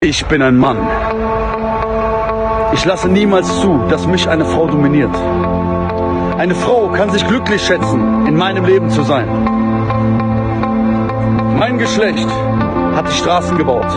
[0.00, 0.76] Ich bin ein Mann.
[2.72, 5.10] Ich lasse niemals zu, dass mich eine Frau dominiert.
[6.38, 9.26] Eine Frau kann sich glücklich schätzen, in meinem Leben zu sein.
[11.58, 12.28] Mein Geschlecht
[12.94, 13.88] hat die Straßen gebaut.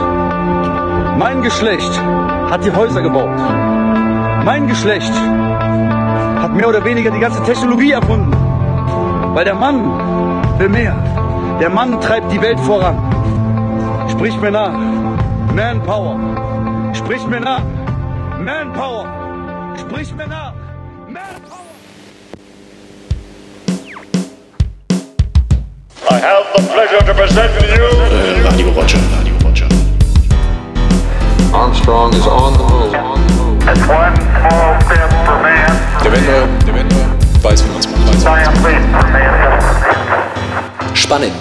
[1.19, 2.01] Mein Geschlecht
[2.49, 3.39] hat die Häuser gebaut.
[4.43, 8.35] Mein Geschlecht hat mehr oder weniger die ganze Technologie erfunden.
[9.35, 10.95] Weil der Mann will mehr.
[11.59, 12.97] Der Mann treibt die Welt voran.
[14.09, 14.73] Sprich mir nach.
[15.49, 16.93] Manpower.
[16.93, 17.63] Sprich mir nach.
[18.39, 19.05] Manpower.
[19.77, 20.53] Sprich mir nach.
[21.07, 21.57] Manpower.
[26.09, 29.67] I have the pleasure to present to you Äh, Radio Roger, Radio Roger.
[31.53, 32.93] Armstrong is on the move.
[33.67, 38.25] It's one small step for man, Der Wender, der Wender weiß, wie man es macht.
[38.25, 38.49] Weiß.
[40.93, 41.33] Spannend.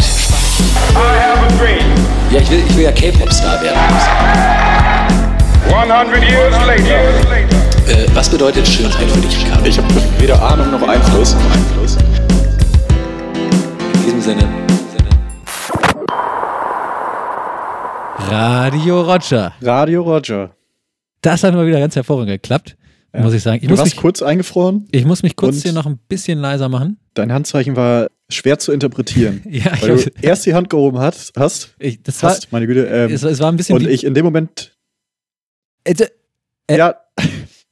[0.94, 2.09] I have a dream.
[2.30, 3.78] Ja, ich will, ich will ja K-Pop-Star werden.
[5.68, 7.00] 100 years later,
[7.88, 9.64] Äh, was bedeutet Schönheit für dich, Ricardo?
[9.66, 11.34] Ich habe weder Ahnung noch Einfluss.
[11.52, 11.96] Einfluss.
[13.94, 14.48] In diesem Sinne.
[18.28, 19.52] Radio Roger.
[19.62, 20.50] Radio Roger.
[21.22, 22.76] Das hat mal wieder ganz hervorragend geklappt,
[23.12, 23.56] muss ich sagen.
[23.62, 24.86] Ich Du muss, warst mich, kurz eingefroren.
[24.92, 26.98] ich muss mich kurz hier noch ein bisschen leiser machen.
[27.14, 29.42] Dein Handzeichen war schwer zu interpretieren.
[29.50, 32.66] Ja, ich weil du erst die Hand gehoben hast, hast, Ich, das war, hast meine
[32.66, 32.86] Güte.
[32.86, 34.76] Ähm, es, es war ein bisschen und wie, ich in dem Moment,
[35.84, 35.94] äh,
[36.68, 36.94] Äh, ja,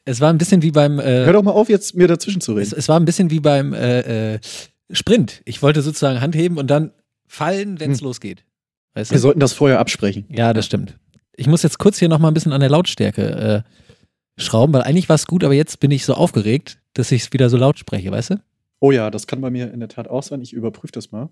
[0.04, 2.52] es war ein bisschen wie beim äh, hör doch mal auf, jetzt mir dazwischen zu
[2.58, 2.78] es, reden.
[2.80, 4.38] es war ein bisschen wie beim äh, äh,
[4.90, 5.42] Sprint.
[5.44, 6.92] Ich wollte sozusagen Hand heben und dann
[7.26, 8.06] fallen, wenn es Hm.
[8.06, 8.44] losgeht.
[8.94, 9.22] Weißt Wir du?
[9.22, 10.24] sollten das vorher absprechen.
[10.30, 10.98] Ja, das stimmt.
[11.36, 13.87] Ich muss jetzt kurz hier noch mal ein bisschen an der Lautstärke äh,
[14.38, 17.32] schrauben, weil eigentlich war es gut, aber jetzt bin ich so aufgeregt, dass ich es
[17.32, 18.40] wieder so laut spreche, weißt du?
[18.80, 20.40] Oh ja, das kann bei mir in der Tat auch sein.
[20.40, 21.28] Ich überprüfe das mal.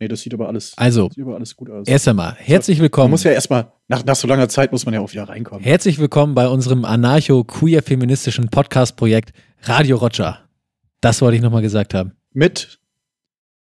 [0.00, 1.88] Nee, das sieht aber alles, Also, aber alles gut aus.
[1.88, 3.10] erst einmal, herzlich man willkommen.
[3.10, 5.64] muss ja erstmal, nach, nach so langer Zeit muss man ja auch wieder reinkommen.
[5.64, 10.40] Herzlich willkommen bei unserem anarcho-queer-feministischen Podcast-Projekt Radio Roger.
[11.00, 12.12] Das wollte ich nochmal gesagt haben.
[12.32, 12.78] Mit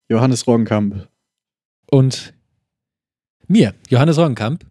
[0.09, 1.09] Johannes Roggenkamp.
[1.91, 2.35] Und
[3.47, 4.65] mir, Johannes Roggenkamp.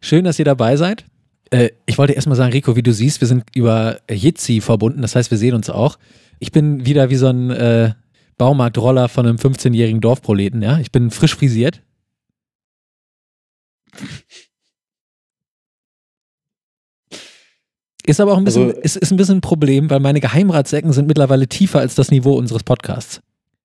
[0.00, 1.04] Schön, dass ihr dabei seid.
[1.50, 5.14] Äh, ich wollte erstmal sagen, Rico, wie du siehst, wir sind über Jitsi verbunden, das
[5.16, 5.98] heißt, wir sehen uns auch.
[6.38, 7.92] Ich bin wieder wie so ein äh,
[8.38, 10.78] Baumarktroller von einem 15-jährigen Dorfproleten, ja.
[10.78, 11.82] Ich bin frisch frisiert.
[18.06, 20.92] Ist aber auch ein bisschen, Also- ist, ist ein bisschen ein Problem, weil meine Geheimratsecken
[20.92, 23.20] sind mittlerweile tiefer als das Niveau unseres Podcasts.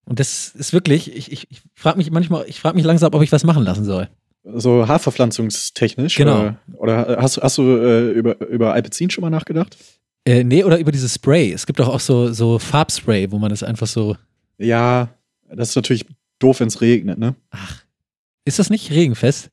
[0.05, 3.21] Und das ist wirklich, ich, ich, ich frage mich manchmal, ich frage mich langsam, ob
[3.21, 4.09] ich was machen lassen soll.
[4.43, 6.15] So haarverpflanzungstechnisch.
[6.15, 6.55] Genau.
[6.77, 9.77] Oder, oder hast, hast du äh, über, über Alpezin schon mal nachgedacht?
[10.25, 11.51] Äh, nee, oder über dieses Spray.
[11.51, 14.15] Es gibt doch auch so, so Farbspray, wo man das einfach so.
[14.57, 15.09] Ja,
[15.49, 16.05] das ist natürlich
[16.39, 17.35] doof, wenn es regnet, ne?
[17.51, 17.83] Ach.
[18.45, 19.51] Ist das nicht regenfest?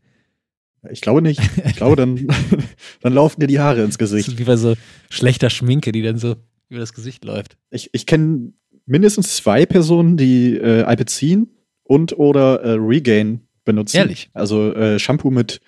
[0.91, 1.41] Ich glaube nicht.
[1.67, 2.29] Ich glaube, dann,
[3.01, 4.29] dann laufen dir die Haare ins Das Gesicht.
[4.29, 4.75] ist wie bei so
[5.11, 6.37] schlechter Schminke, die dann so
[6.69, 7.57] über das Gesicht läuft.
[7.71, 8.53] Ich, ich kenne
[8.87, 11.49] mindestens zwei Personen, die äh, Alpezin
[11.83, 13.99] und oder äh, Regain benutzen.
[13.99, 14.31] Ehrlich?
[14.33, 15.61] Also äh, Shampoo mit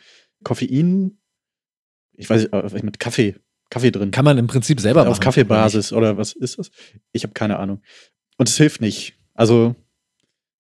[0.43, 1.19] Koffein,
[2.15, 3.35] ich weiß nicht, äh, mit Kaffee,
[3.69, 4.11] Kaffee drin.
[4.11, 5.11] Kann man im Prinzip selber machen.
[5.11, 6.71] Auf Kaffeebasis oder was ist das?
[7.13, 7.83] Ich habe keine Ahnung.
[8.39, 9.19] Und es hilft nicht.
[9.35, 9.77] Also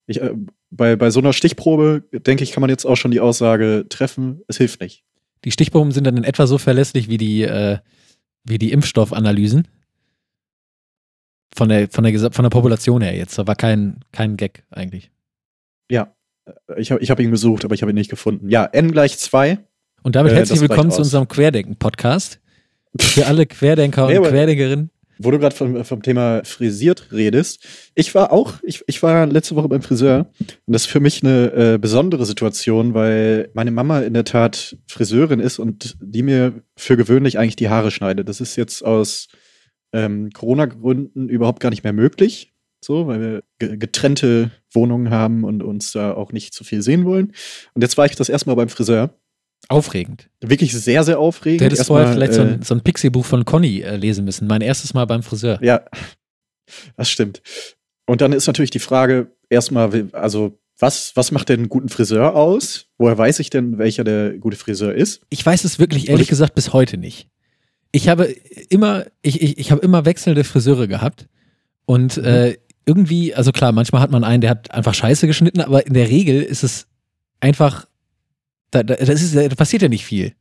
[0.06, 0.34] ich, äh,
[0.70, 4.42] bei, bei so einer Stichprobe, denke ich, kann man jetzt auch schon die Aussage treffen,
[4.48, 5.04] es hilft nicht.
[5.44, 7.78] Die Stichproben sind dann in etwa so verlässlich wie die, äh,
[8.44, 9.68] wie die Impfstoffanalysen.
[11.54, 13.38] Von der, von, der, von der Population her jetzt.
[13.38, 15.10] Da war kein, kein Gag eigentlich.
[15.90, 16.14] Ja,
[16.76, 18.48] ich habe ich hab ihn gesucht, aber ich habe ihn nicht gefunden.
[18.48, 19.58] Ja, n gleich 2.
[20.02, 22.40] Und damit Äh, herzlich das willkommen zu unserem Querdenken-Podcast.
[23.00, 24.90] Für alle Querdenker und Nee, Querdenkerinnen.
[25.20, 27.66] Wo du gerade vom, vom Thema frisiert redest.
[27.96, 31.24] Ich war auch, ich, ich war letzte Woche beim Friseur und das ist für mich
[31.24, 36.62] eine äh, besondere Situation, weil meine Mama in der Tat Friseurin ist und die mir
[36.76, 38.28] für gewöhnlich eigentlich die Haare schneidet.
[38.28, 39.26] Das ist jetzt aus
[39.92, 42.54] ähm, Corona-Gründen überhaupt gar nicht mehr möglich.
[42.84, 47.04] So, weil wir ge- getrennte Wohnungen haben und uns da auch nicht zu viel sehen
[47.04, 47.32] wollen.
[47.74, 49.14] Und jetzt war ich das erste Mal beim Friseur.
[49.68, 50.30] Aufregend.
[50.40, 51.60] Wirklich sehr, sehr aufregend.
[51.60, 54.24] Du hättest Erstmal, vorher vielleicht so äh, ein, so ein Pixie-Buch von Conny äh, lesen
[54.24, 54.46] müssen.
[54.46, 55.58] Mein erstes Mal beim Friseur.
[55.62, 55.82] Ja,
[56.96, 57.42] das stimmt.
[58.06, 62.36] Und dann ist natürlich die Frage, erstmal, also, was, was macht denn einen guten Friseur
[62.36, 62.86] aus?
[62.98, 65.20] Woher weiß ich denn, welcher der gute Friseur ist?
[65.28, 67.28] Ich weiß es wirklich ehrlich ich- gesagt bis heute nicht.
[67.90, 68.24] Ich habe
[68.68, 71.26] immer, ich, ich, ich habe immer wechselnde Friseure gehabt.
[71.84, 72.58] Und äh,
[72.88, 76.08] irgendwie, also klar, manchmal hat man einen, der hat einfach scheiße geschnitten, aber in der
[76.08, 76.88] Regel ist es
[77.38, 77.86] einfach,
[78.70, 80.32] da, da, das ist, da passiert ja nicht viel.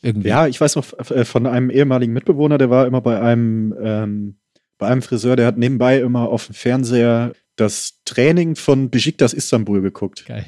[0.00, 0.28] Irgendwie.
[0.28, 4.36] Ja, ich weiß noch äh, von einem ehemaligen Mitbewohner, der war immer bei einem, ähm,
[4.78, 9.82] bei einem Friseur, der hat nebenbei immer auf dem Fernseher das Training von Besiktas Istanbul
[9.82, 10.24] geguckt.
[10.26, 10.46] Geil.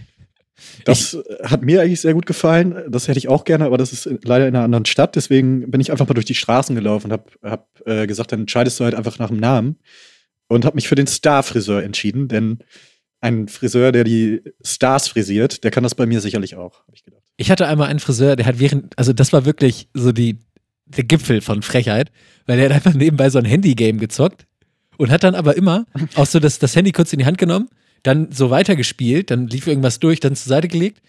[0.85, 2.85] Das hat mir eigentlich sehr gut gefallen.
[2.88, 5.17] Das hätte ich auch gerne, aber das ist leider in einer anderen Stadt.
[5.17, 8.41] Deswegen bin ich einfach mal durch die Straßen gelaufen und habe hab, äh, gesagt, dann
[8.41, 9.79] entscheidest du halt einfach nach dem Namen.
[10.50, 12.58] Und habe mich für den Star-Friseur entschieden, denn
[13.20, 17.05] ein Friseur, der die Stars frisiert, der kann das bei mir sicherlich auch, habe ich
[17.05, 17.23] gedacht.
[17.37, 20.41] Ich hatte einmal einen Friseur, der hat während, also das war wirklich so die,
[20.87, 22.11] der Gipfel von Frechheit,
[22.47, 24.49] weil der hat einfach nebenbei so ein Handy-Game gezockt
[24.97, 25.87] und hat dann aber immer
[26.17, 27.69] auch so das, das Handy kurz in die Hand genommen,
[28.02, 31.00] dann so weitergespielt, dann lief irgendwas durch, dann zur Seite gelegt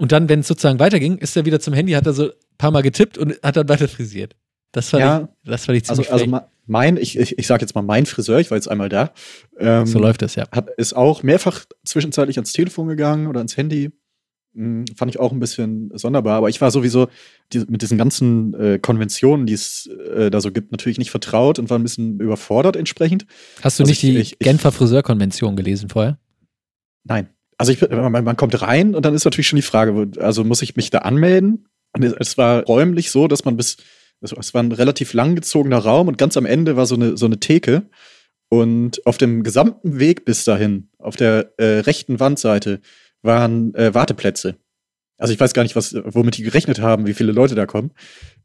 [0.00, 2.32] und dann, wenn es sozusagen weiterging, ist er wieder zum Handy, hat er so ein
[2.56, 4.34] paar Mal getippt und hat dann weiter frisiert.
[4.72, 7.62] Das fand, Ja, ich, das fand ich Also, ziemlich also mein, ich, ich, ich sage
[7.62, 9.12] jetzt mal mein Friseur, ich war jetzt einmal da.
[9.58, 10.44] Ähm, So läuft das, ja.
[10.52, 13.90] Hat, ist auch mehrfach zwischenzeitlich ans Telefon gegangen oder ans Handy.
[14.54, 16.36] Hm, fand ich auch ein bisschen sonderbar.
[16.36, 17.08] Aber ich war sowieso
[17.54, 21.58] die, mit diesen ganzen äh, Konventionen, die es äh, da so gibt, natürlich nicht vertraut
[21.58, 23.24] und war ein bisschen überfordert entsprechend.
[23.62, 26.18] Hast du also nicht ich- die ich- Genfer Friseurkonvention gelesen vorher?
[27.04, 27.30] Nein.
[27.56, 30.76] Also man, man kommt rein und dann ist natürlich schon die Frage, also muss ich
[30.76, 31.66] mich da anmelden?
[31.92, 33.78] Und es war räumlich so, dass man bis,
[34.20, 37.26] es, es war ein relativ langgezogener Raum und ganz am Ende war so eine, so
[37.26, 37.88] eine Theke.
[38.50, 42.80] Und auf dem gesamten Weg bis dahin, auf der äh, rechten Wandseite,
[43.20, 44.56] waren äh, Warteplätze.
[45.18, 47.90] Also ich weiß gar nicht, was, womit die gerechnet haben, wie viele Leute da kommen.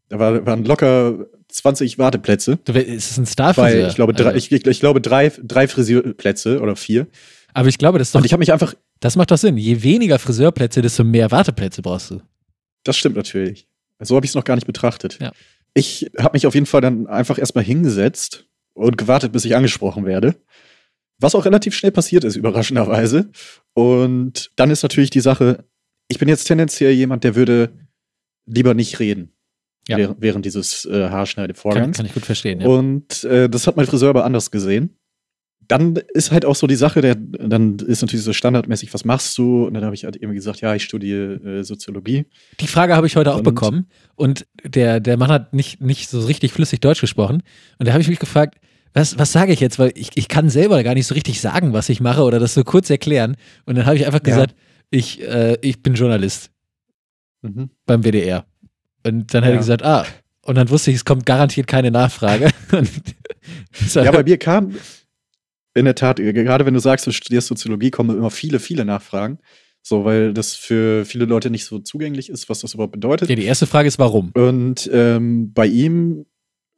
[0.09, 2.57] Da war, waren locker 20 Warteplätze.
[2.65, 3.87] Du, ist es ein Starfriseur?
[3.87, 7.07] Ich glaube, drei, Also, ich, ich glaube drei, drei Friseurplätze oder vier.
[7.53, 9.57] aber ich glaube, das, ist doch, Und ich habe mich einfach, das macht doch Sinn.
[9.57, 12.21] Je weniger Friseurplätze, desto mehr Warteplätze brauchst du.
[12.83, 13.67] Das stimmt natürlich.
[13.99, 15.19] So habe ich es noch gar nicht betrachtet.
[15.21, 15.31] Ja.
[15.73, 20.05] Ich habe mich auf jeden Fall dann einfach erstmal hingesetzt und gewartet, bis ich angesprochen
[20.05, 20.35] werde.
[21.19, 23.29] Was auch relativ schnell passiert ist, überraschenderweise.
[23.73, 25.65] Und dann ist natürlich die Sache,
[26.07, 27.71] ich bin jetzt tendenziell jemand, der würde
[28.45, 29.31] lieber nicht reden.
[29.87, 29.97] Ja.
[29.97, 31.97] Während, während dieses äh, Kann, Haarschneidevorgangs.
[31.97, 32.67] kann ich gut verstehen, ja.
[32.67, 34.97] Und äh, das hat mein Friseur aber anders gesehen.
[35.77, 39.37] Dann ist halt auch so die Sache, der, dann ist natürlich so standardmäßig, was machst
[39.37, 39.65] du?
[39.65, 42.25] Und dann habe ich halt irgendwie gesagt, ja, ich studiere äh, Soziologie.
[42.59, 43.87] Die Frage habe ich heute auch Und- bekommen.
[44.15, 47.41] Und der, der Mann hat nicht, nicht so richtig flüssig Deutsch gesprochen.
[47.79, 48.59] Und da habe ich mich gefragt,
[48.93, 49.79] was, was sage ich jetzt?
[49.79, 52.53] Weil ich, ich kann selber gar nicht so richtig sagen, was ich mache oder das
[52.53, 53.35] so kurz erklären.
[53.65, 54.33] Und dann habe ich einfach Ja.
[54.35, 54.55] gesagt,
[54.91, 56.51] ich, äh, ich bin Journalist
[57.41, 57.71] Mhm.
[57.87, 58.45] beim WDR.
[59.05, 59.55] Und dann hat Ja.
[59.55, 60.05] er gesagt, ah.
[60.45, 62.49] Und dann wusste ich, es kommt garantiert keine Nachfrage.
[63.95, 64.75] Ja, bei mir kam
[65.73, 69.39] in der Tat, gerade wenn du sagst, du studierst Soziologie, kommen immer viele, viele Nachfragen.
[69.85, 73.29] So, weil das für viele Leute nicht so zugänglich ist, was das überhaupt bedeutet.
[73.29, 74.31] ja, die erste Frage ist, warum?
[74.33, 76.25] Und ähm, bei ihm,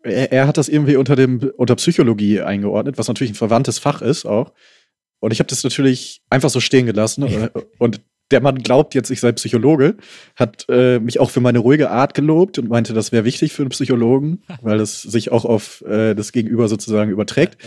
[0.01, 4.01] er, er hat das irgendwie unter dem unter Psychologie eingeordnet, was natürlich ein verwandtes Fach
[4.01, 4.53] ist auch.
[5.19, 7.23] Und ich habe das natürlich einfach so stehen gelassen.
[7.23, 8.01] Äh, Und
[8.31, 9.97] der Mann glaubt jetzt, ich sei Psychologe,
[10.35, 13.61] hat äh, mich auch für meine ruhige Art gelobt und meinte, das wäre wichtig für
[13.61, 17.57] einen Psychologen, weil das sich auch auf äh, das Gegenüber sozusagen überträgt.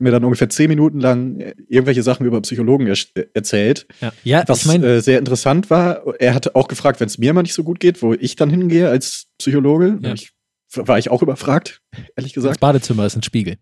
[0.00, 2.96] Mir dann ungefähr zehn Minuten lang äh, irgendwelche Sachen über Psychologen er
[3.34, 3.86] erzählt.
[4.00, 7.18] Ja, ja Was ich meine, äh, sehr interessant war, er hatte auch gefragt, wenn es
[7.18, 9.98] mir mal nicht so gut geht, wo ich dann hingehe als Psychologe.
[10.00, 10.12] Ja.
[10.14, 10.30] Ich,
[10.74, 11.80] war ich auch überfragt,
[12.16, 12.60] ehrlich das gesagt.
[12.60, 13.56] Badezimmer ist ein Spiegel.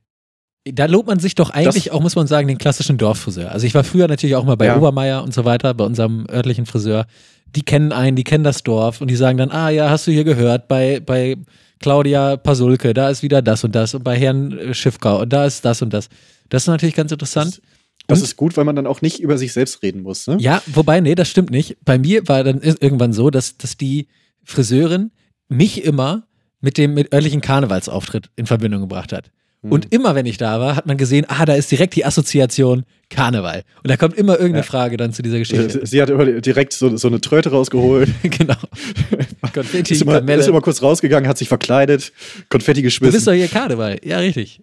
[0.68, 3.52] Da lobt man sich doch eigentlich Das- auch, muss man sagen, den klassischen Dorffriseur.
[3.52, 4.76] Also ich war früher natürlich auch mal bei Ja.
[4.76, 7.06] Obermeier und so weiter, bei unserem örtlichen Friseur.
[7.54, 10.10] Die kennen einen, die kennen das Dorf und die sagen dann, ah ja, hast du
[10.10, 11.36] hier gehört, bei, bei
[11.80, 15.44] Claudia Pasulke, da ist wieder das und das und bei Herrn äh, Schiffkau und da
[15.44, 16.08] ist das und das.
[16.48, 17.60] Das ist natürlich ganz interessant.
[18.06, 20.26] Das Und- ist gut, weil man dann auch nicht über sich selbst reden muss.
[20.26, 20.36] Ne?
[20.38, 21.76] Ja, wobei, nee, das stimmt nicht.
[21.84, 24.06] Bei mir war dann ir- irgendwann so, dass, dass die
[24.44, 25.10] Friseurin
[25.48, 26.22] mich immer
[26.60, 29.30] mit dem mit örtlichen Karnevalsauftritt in Verbindung gebracht hat.
[29.62, 29.72] Hm.
[29.72, 32.84] Und immer, wenn ich da war, hat man gesehen, ah, da ist direkt die Assoziation
[33.10, 33.62] Karneval.
[33.82, 34.62] Und da kommt immer irgendeine Ja.
[34.64, 35.84] Frage dann zu dieser Sie, Geschichte.
[35.86, 38.56] sie hat immer direkt so, so eine Tröte rausgeholt, genau.
[39.56, 40.40] Konfetti, ist immer, Kamelle.
[40.40, 42.12] ist immer kurz rausgegangen, hat sich verkleidet,
[42.48, 43.24] Konfetti Du bist geschmissen.
[43.24, 43.98] doch hier Karneval.
[44.04, 44.60] Ja, richtig.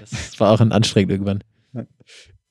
[0.00, 1.42] Das war auch ein anstrengend irgendwann.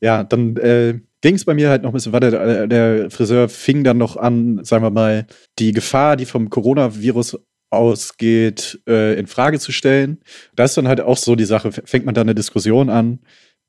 [0.01, 2.29] Ja, dann äh, ging es bei mir halt noch ein bisschen weiter.
[2.29, 5.25] Der, der Friseur fing dann noch an, sagen wir mal,
[5.59, 7.39] die Gefahr, die vom Coronavirus
[7.69, 10.19] ausgeht, äh, in Frage zu stellen.
[10.55, 13.19] Da ist dann halt auch so die Sache, fängt man da eine Diskussion an.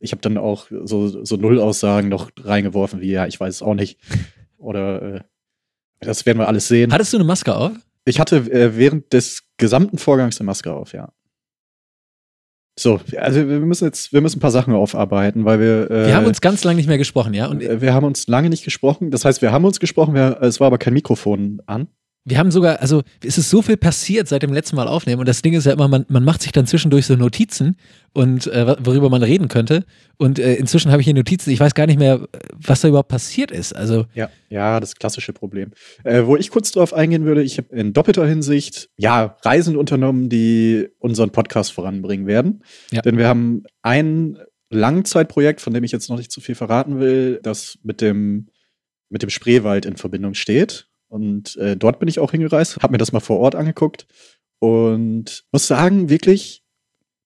[0.01, 3.75] Ich habe dann auch so, so Nullaussagen noch reingeworfen, wie ja, ich weiß es auch
[3.75, 3.99] nicht.
[4.59, 5.21] Oder äh,
[6.01, 6.93] das werden wir alles sehen.
[6.93, 7.73] Hattest du eine Maske auf?
[8.09, 11.13] Ich hatte äh, während des gesamten Vorgangs eine Maske auf, ja.
[12.79, 15.91] So, also wir müssen jetzt, wir müssen ein paar Sachen aufarbeiten, weil wir.
[15.91, 17.47] Äh, Wir haben uns ganz lange nicht mehr gesprochen, ja?
[17.47, 19.11] Und äh, wir haben uns lange nicht gesprochen.
[19.11, 21.89] Das heißt, wir haben uns gesprochen, wir, es war aber kein Mikrofon an.
[22.29, 25.29] Wir haben sogar, also es ist so viel passiert seit dem letzten Mal aufnehmen und
[25.29, 27.77] das Ding ist ja immer, man, man macht sich dann zwischendurch so Notizen
[28.13, 29.85] und äh, worüber man reden könnte
[30.19, 33.09] und äh, inzwischen habe ich hier Notizen, ich weiß gar nicht mehr, was da überhaupt
[33.09, 33.75] passiert ist.
[33.75, 35.71] Also Ja, ja, das klassische Problem.
[36.05, 40.29] Äh, wo ich kurz drauf eingehen würde, ich habe in doppelter Hinsicht, ja, Reisen unternommen,
[40.29, 42.63] die unseren Podcast voranbringen werden.
[42.91, 43.01] Ja.
[43.01, 44.39] Denn wir haben ein
[44.71, 48.49] Langzeitprojekt, von dem ich jetzt noch nicht zu viel verraten will, das mit dem
[49.11, 50.88] mit dem Spreewald in Verbindung steht.
[51.09, 54.07] Und äh, dort bin ich auch hingereist, habe mir das mal vor Ort angeguckt
[54.59, 56.63] und muss sagen, wirklich,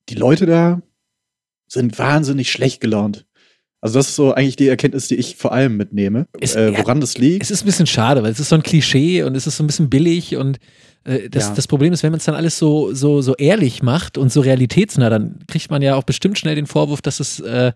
[0.08, 0.82] die Leute da
[1.68, 3.26] sind wahnsinnig schlecht gelaunt.
[3.80, 6.78] Also das ist so eigentlich die Erkenntnis, die ich vor allem mitnehme, Es- äh, ja,
[6.78, 7.42] woran das liegt.
[7.42, 9.64] Es ist ein bisschen schade, weil es ist so ein Klischee und es ist so
[9.64, 10.58] ein bisschen billig und
[11.04, 11.54] äh, das, Ja.
[11.54, 14.40] das Problem ist, wenn man es dann alles so, so, so ehrlich macht und so
[14.40, 17.72] realitätsnah, dann kriegt man ja auch bestimmt schnell den Vorwurf, dass es, äh,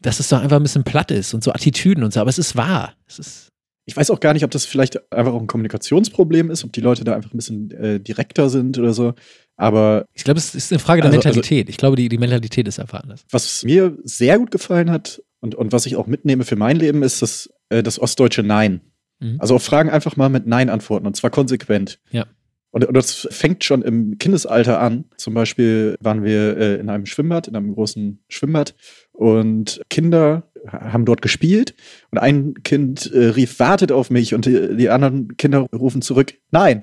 [0.00, 2.18] dass es doch einfach ein bisschen platt ist und so Attitüden und so.
[2.20, 2.94] Aber es ist wahr.
[3.06, 3.47] Es ist,
[3.88, 6.82] Ich weiß auch gar nicht, ob das vielleicht einfach auch ein Kommunikationsproblem ist, ob die
[6.82, 9.14] Leute da einfach ein bisschen äh, direkter sind oder so.
[9.56, 11.68] Aber ich glaube, es ist eine Frage der Also- also- Mentalität.
[11.70, 13.24] ich glaube, die, die Mentalität ist einfach anders.
[13.30, 17.02] was mir sehr gut gefallen hat und, und was ich auch mitnehme für mein Leben,
[17.02, 18.82] ist das, äh, das ostdeutsche Nein.
[19.20, 19.36] Mhm.
[19.40, 21.98] Also auf Fragen einfach mal mit Nein antworten und zwar konsequent.
[22.10, 22.26] Ja.
[22.70, 25.06] Und, und das fängt schon im Kindesalter an.
[25.16, 28.74] Zum Beispiel waren wir äh, in einem Schwimmbad, in einem großen Schwimmbad
[29.12, 31.74] und Kinder haben dort gespielt
[32.10, 36.34] und ein Kind äh, rief, wartet auf mich und die, die anderen Kinder rufen zurück,
[36.50, 36.82] nein.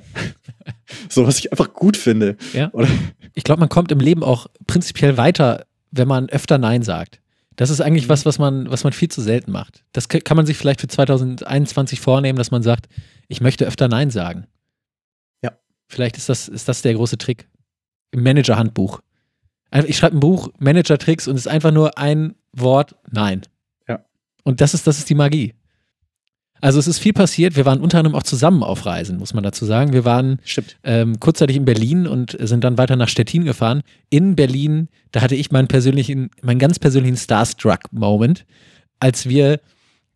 [1.09, 2.37] so, was ich einfach gut finde.
[2.53, 2.69] Ja.
[2.73, 2.87] Oder,
[3.33, 7.19] Ich glaube, man kommt im Leben auch prinzipiell weiter, wenn man öfter Nein sagt.
[7.55, 7.85] Das ist Mhm.
[7.85, 9.83] eigentlich was, was man, was man viel zu selten macht.
[9.93, 12.87] Das kann man sich vielleicht für 2021 vornehmen, dass man sagt,
[13.27, 14.45] ich möchte öfter Nein sagen.
[15.41, 15.51] Ja.
[15.87, 17.47] Vielleicht ist das, ist das der große Trick.
[18.11, 19.01] Im Manager-Handbuch.
[19.87, 23.41] Ich schreibe ein Buch, Manager-Tricks, und es ist einfach nur ein Wort Nein.
[24.45, 25.53] Und das ist, das ist die Magie.
[26.61, 27.57] Also es ist viel passiert.
[27.57, 29.91] Wir waren unter anderem auch zusammen auf Reisen, muss man dazu sagen.
[29.91, 30.39] Wir waren
[30.83, 33.81] ähm, kurzzeitig in Berlin und sind dann weiter nach Stettin gefahren.
[34.09, 38.45] In Berlin, da hatte ich meinen persönlichen, meinen ganz persönlichen Starstruck-Moment,
[38.99, 39.59] als wir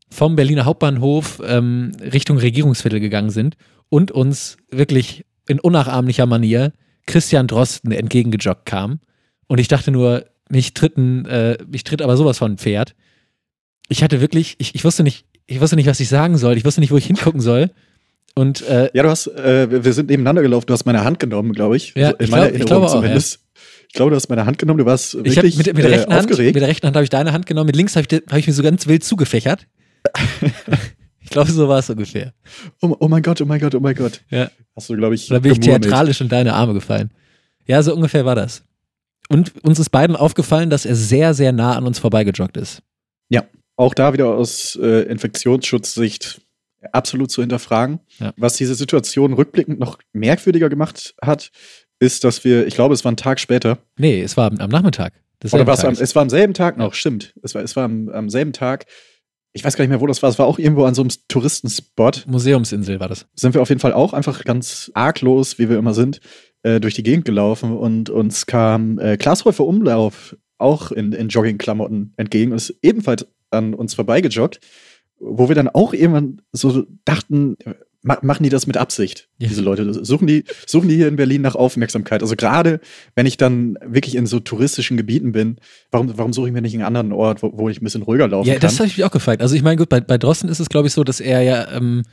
[0.09, 3.57] vom Berliner Hauptbahnhof ähm, Richtung Regierungsviertel gegangen sind
[3.89, 6.71] und uns wirklich in unnachahmlicher Manier
[7.05, 8.99] Christian Drosten entgegengejoggt kam.
[9.47, 12.95] Und ich dachte nur, mich tritt, ein, äh, mich tritt aber sowas von ein Pferd.
[13.89, 16.55] Ich hatte wirklich, ich, ich wusste nicht, ich wusste nicht, was ich sagen soll.
[16.57, 17.71] Ich wusste nicht, wo ich hingucken soll.
[18.35, 21.51] Und äh, Ja, du hast, äh, wir- sind nebeneinander gelaufen, du hast meine Hand genommen,
[21.53, 21.93] glaube ich.
[21.95, 23.39] Ja, So in ich meiner glaub- ich glaube auch, zumindest.
[23.87, 25.95] Ich glaube, du hast meine Hand genommen, du warst Ich wirklich mit, mit, der äh,
[25.95, 26.55] rechten Hand, mit aufgeregt.
[26.55, 28.53] der rechten Hand habe ich deine Hand genommen, mit links habe ich, hab ich mir
[28.53, 29.65] so ganz wild zugefächert.
[31.21, 32.33] ich glaube, so war es ungefähr.
[32.81, 34.21] oh, oh mein Gott, oh mein Gott, oh mein Gott.
[34.29, 34.51] Ja.
[34.75, 37.11] Hast du, glaube ich, Da bin ich theatralisch in deine Arme gefallen.
[37.65, 38.63] Ja, so ungefähr war das.
[39.27, 42.81] Und uns ist beiden aufgefallen, dass er sehr, sehr nah an uns vorbeigejoggt ist.
[43.79, 46.41] Auch da wieder aus äh, Infektionsschutzsicht
[46.91, 48.01] absolut zu hinterfragen.
[48.19, 48.33] Ja.
[48.35, 51.49] Was diese Situation rückblickend noch merkwürdiger gemacht hat,
[51.97, 55.13] ist, dass wir, ich glaube, es war ein Tag später, Nee, es war am, Nachmittag.
[55.53, 57.33] Oder war es, am, es war am selben Tag noch, stimmt.
[57.41, 58.85] Es war, es war am, am selben Tag.
[59.53, 60.29] Ich weiß gar nicht mehr, wo das war.
[60.29, 62.25] Es war auch irgendwo an so einem Touristenspot.
[62.27, 63.27] Museumsinsel war das.
[63.33, 66.19] Sind wir auf jeden Fall auch einfach ganz arglos, wie wir immer sind,
[66.63, 72.13] äh, durch die Gegend gelaufen und uns kam äh, Klaas Umlauf auch in, in Joggingklamotten
[72.17, 74.59] entgegen und ist ebenfalls an uns vorbeigejoggt,
[75.19, 77.57] wo wir dann auch irgendwann so dachten,
[78.01, 79.49] ma machen die das mit Absicht, Ja.
[79.49, 80.05] diese Leute?
[80.05, 82.21] Suchen die, suchen die hier in Berlin nach Aufmerksamkeit?
[82.21, 82.79] Also gerade,
[83.15, 85.57] wenn ich dann wirklich in so touristischen Gebieten bin,
[85.91, 88.29] warum, warum suche ich mir nicht einen anderen Ort, wo, wo ich ein bisschen ruhiger
[88.29, 88.61] laufen Ja, kann?
[88.61, 89.41] das habe ich mich auch gefragt.
[89.41, 91.71] Also ich meine, gut, bei, bei Drosten ist es, glaube ich, so, dass er ja
[91.75, 92.03] ähm,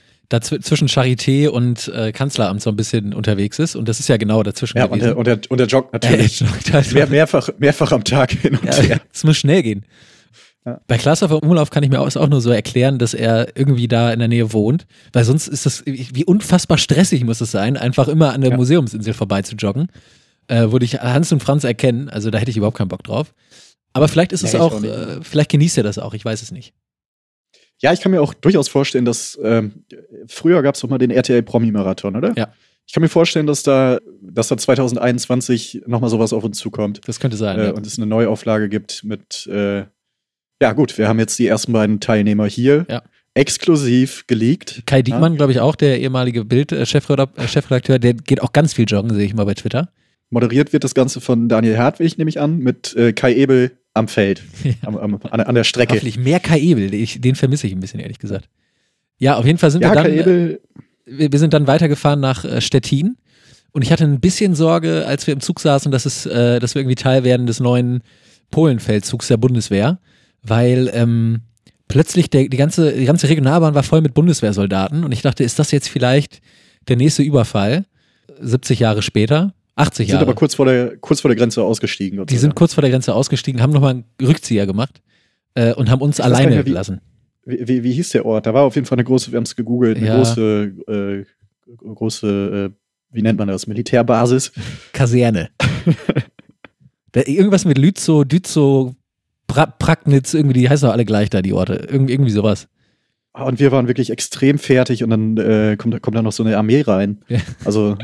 [0.41, 3.77] zwischen Charité und äh, Kanzleramt so ein bisschen unterwegs ist.
[3.77, 6.11] Und das ist ja genau dazwischen ja, und der, und, der, und der joggt Ja,
[6.11, 6.41] natürlich.
[6.41, 9.01] er joggt halt Mehr, mehrfach, mehrfach am Tag hin und Ja, her.
[9.15, 9.85] es muss schnell gehen.
[10.67, 10.81] Ja.
[10.89, 13.87] Bei Klaas auf dem Umlauf kann ich mir auch, nur so erklären, dass er irgendwie
[13.87, 17.77] da in der Nähe wohnt, weil sonst ist das, wie unfassbar stressig muss es sein,
[17.77, 18.57] einfach immer an der Ja.
[18.57, 19.87] Museumsinsel vorbei zu joggen.
[20.49, 23.33] Äh, würde ich Hans und Franz erkennen, also da hätte ich überhaupt keinen Bock drauf.
[23.93, 26.43] Aber vielleicht ist Nee, es auch, auch äh, vielleicht genießt er das auch, ich weiß
[26.43, 26.75] es nicht.
[27.81, 29.85] Ja, ich kann mir auch durchaus vorstellen, dass ähm,
[30.29, 32.33] früher gab es doch mal den RTL Promi-Marathon, oder?
[32.37, 32.53] Ja.
[32.87, 37.01] Ich kann mir vorstellen, dass da, dass da 2021 nochmal sowas auf uns zukommt.
[37.07, 37.59] Das könnte sein.
[37.59, 37.71] äh, ja.
[37.73, 39.85] und es eine Neuauflage gibt mit, äh,
[40.63, 43.03] ja gut, wir haben jetzt die ersten beiden Teilnehmer hier Ja.
[43.35, 44.83] exklusiv geleakt.
[44.87, 49.27] Kai Diekmann, glaube ich, auch, der ehemalige Bild-Chefredakteur, der geht auch ganz viel joggen, sehe
[49.27, 49.91] ich mal bei Twitter.
[50.31, 54.09] Moderiert wird das Ganze von Daniel Hartwig, nehme ich an, mit äh, Kai Ebel am
[54.09, 54.73] Feld, Ja.
[54.83, 55.95] am, am, an, an der Strecke.
[55.95, 58.49] Hoffentlich mehr Kai Ebel, den, ich- den vermisse ich ein bisschen, ehrlich gesagt.
[59.19, 60.05] Ja, auf jeden Fall sind Ja, wir dann.
[60.05, 60.61] Kai Ebel,
[61.07, 63.17] wir, wir sind dann weitergefahren nach äh, Stettin
[63.73, 66.75] und ich hatte ein bisschen Sorge, als wir im Zug saßen, dass, es, äh, dass
[66.75, 68.03] wir irgendwie Teil werden des neuen
[68.51, 70.01] Polenfeldzugs der Bundeswehr,
[70.49, 71.41] weil ähm,
[71.89, 75.59] plötzlich der, die, ganze, die ganze Regionalbahn war voll mit Bundeswehrsoldaten und ich dachte, ist
[75.59, 76.41] das jetzt vielleicht
[76.89, 77.85] der nächste Überfall?
[78.41, 80.25] 70 Jahre später, 80 sind Jahre.
[80.27, 82.25] aber kurz vor der, kurz vor der Grenze ausgestiegen.
[82.27, 85.01] die sind kurz vor der Grenze ausgestiegen, haben nochmal einen Rückzieher gemacht
[85.55, 87.01] äh, und haben uns alleine mehr, wie- gelassen.
[87.45, 88.47] wie, wie, wie hieß der Ort?
[88.47, 90.17] Da war auf jeden Fall eine große, wir haben es gegoogelt, eine Ja.
[90.17, 91.25] große, äh,
[91.77, 92.77] große, äh,
[93.13, 94.53] wie nennt man das, Militärbasis.
[94.93, 95.51] Kaserne.
[97.13, 98.93] da, irgendwas mit Lützow, Dützow,
[99.47, 101.87] pra Pragnitz, irgendwie, die heißen doch alle gleich da, die Orte.
[101.91, 102.69] Irgendwie, irgendwie sowas.
[103.33, 106.57] Und wir waren wirklich extrem fertig und dann äh, kommt, kommt da noch so eine
[106.57, 107.23] Armee rein.
[107.29, 107.41] Ja.
[107.65, 107.97] Also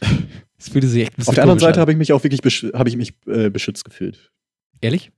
[0.58, 2.96] Es fühlte sich echt auf der anderen Seite habe ich mich auch wirklich besch ich
[2.96, 4.32] mich äh, beschützt gefühlt.
[4.80, 5.12] Ehrlich?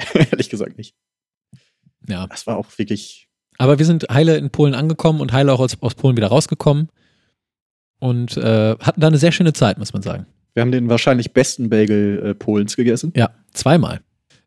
[0.14, 0.94] Ehrlich gesagt nicht.
[2.08, 2.26] Ja.
[2.26, 3.28] Das war auch wirklich.
[3.58, 6.88] Aber wir sind heile in Polen angekommen und heile auch aus, aus Polen wieder rausgekommen.
[7.98, 10.26] Und äh, hatten da eine sehr schöne Zeit, muss man sagen.
[10.54, 13.12] Wir haben den wahrscheinlich besten Bagel äh, Polens gegessen.
[13.14, 14.00] Ja, zweimal.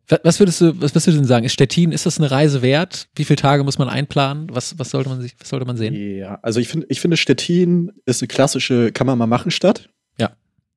[0.07, 1.45] Wa- Was würdest du, was würdest du denn sagen?
[1.45, 3.07] Ist Stettin, ist das eine Reise wert?
[3.15, 4.47] Wie viele Tage muss man einplanen?
[4.53, 5.93] Was, was sollte man sich, was sollte man sehen?
[6.17, 9.89] Ja, also ich finde, ich finde Stettin ist eine klassische kann man mal machen Stadt.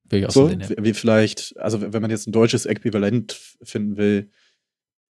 [0.09, 0.69] Will ich auch so sehen, ja.
[0.79, 4.29] wie vielleicht, also wenn man jetzt ein deutsches Äquivalent finden will,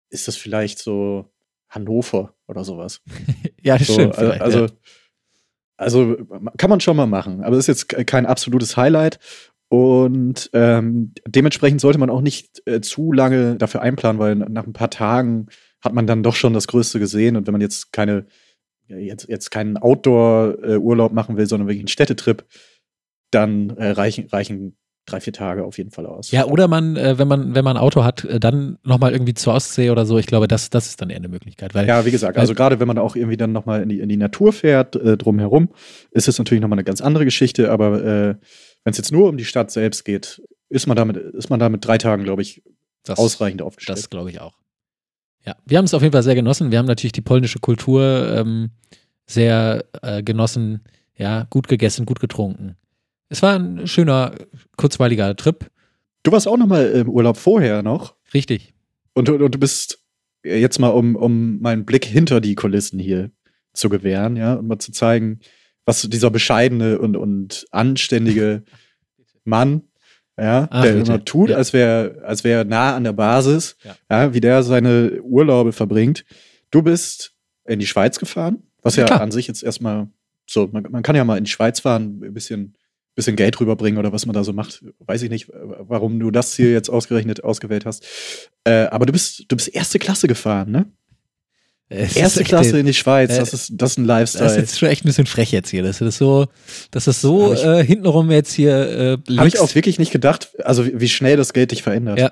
[0.10, 1.32] ist das vielleicht so
[1.70, 3.00] Hannover oder sowas.
[3.62, 4.18] Ja, das So, stimmt.
[4.18, 4.72] also, also, ja.
[5.78, 6.18] also
[6.58, 9.20] kann man schon mal machen, aber ist jetzt ke- kein absolutes Highlight.
[9.72, 14.74] Und ähm, dementsprechend sollte man auch nicht äh, zu lange dafür einplanen, weil nach ein
[14.74, 15.46] paar Tagen
[15.80, 17.38] hat man dann doch schon das Größte gesehen.
[17.38, 18.26] Und wenn man jetzt keine,
[18.90, 22.44] jetzt, jetzt keinen Outdoor-Urlaub machen will, sondern wirklich einen Städtetrip,
[23.32, 24.76] dann äh, reichen, reichen
[25.06, 26.32] drei, vier Tage auf jeden Fall aus.
[26.32, 29.36] Ja, oder man, äh, wenn man, wenn man ein Auto hat, äh, dann nochmal irgendwie
[29.36, 30.18] zur Ostsee oder so.
[30.18, 31.74] Ich glaube, das, das ist dann eher eine Möglichkeit.
[31.74, 34.10] Weil Ja, wie gesagt, also gerade wenn man auch irgendwie dann nochmal in die, in
[34.10, 35.70] die Natur fährt, äh, drumherum,
[36.12, 38.36] ist es natürlich nochmal eine ganz andere Geschichte, aber äh,
[38.84, 41.70] wenn es jetzt nur um die Stadt selbst geht, ist man damit, ist man da
[41.70, 42.64] mit drei Tagen, glaube ich,
[43.04, 43.98] das, ausreichend aufgestellt.
[43.98, 44.54] Das glaube ich auch.
[45.46, 46.72] Ja, wir haben es auf jeden Fall sehr genossen.
[46.72, 48.70] Wir haben natürlich die polnische Kultur ähm,
[49.26, 50.84] sehr äh, genossen.
[51.16, 52.76] Ja, gut gegessen, gut getrunken.
[53.30, 54.36] Es war ein schöner,
[54.78, 55.70] kurzweiliger Trip.
[56.24, 58.74] du warst auch nochmal im Urlaub vorher noch Richtig.
[59.14, 60.00] und, du- und du bist
[60.44, 63.32] jetzt mal, um, um meinen Blick hinter die Kulissen hier
[63.74, 65.40] zu gewähren, ja, und mal zu zeigen,
[65.92, 68.64] was dieser bescheidene und, und anständige
[69.44, 69.82] Mann,
[70.40, 71.58] ja, Ach, der immer tut, Ja.
[71.58, 73.96] als wäre als wär nah an der Basis, Ja.
[74.10, 74.34] ja.
[74.34, 76.24] wie der seine Urlaube verbringt.
[76.72, 77.34] Du bist
[77.66, 80.08] in die Schweiz gefahren, was Ja, ja, an sich jetzt erstmal
[80.50, 82.76] so, man, man kann ja mal in die Schweiz fahren, ein bisschen,
[83.16, 84.84] bisschen Geld rüberbringen oder was man da so macht.
[85.00, 88.06] Weiß ich nicht, warum du das hier jetzt ausgerechnet ausgewählt hast.
[88.64, 90.86] Äh, aber du bist, du bist erste Klasse gefahren, ne?
[91.94, 94.62] Es Erste Klasse in die Schweiz, äh, das ist, das ist ein Das ist Lifestyle.
[94.62, 95.84] jetzt schon echt ein bisschen frech jetzt hier.
[95.84, 96.48] Das ist so,
[96.92, 100.50] dass das so ich- äh, hintenrum jetzt hier äh, Habe ich auch wirklich nicht gedacht,
[100.64, 102.18] also wie, schnell das Geld dich verändert.
[102.18, 102.32] Ja.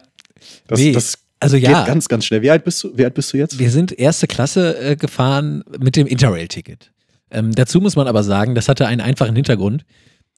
[0.67, 2.41] Das, Nee, das Also geht ja, ganz, ganz schnell.
[2.41, 3.59] Wie alt bist du, wie alt bist du jetzt?
[3.59, 6.91] wir sind erste Klasse äh, gefahren mit dem Interrail-Ticket.
[7.31, 9.83] Ähm, dazu muss man aber sagen, das hatte einen einfachen Hintergrund.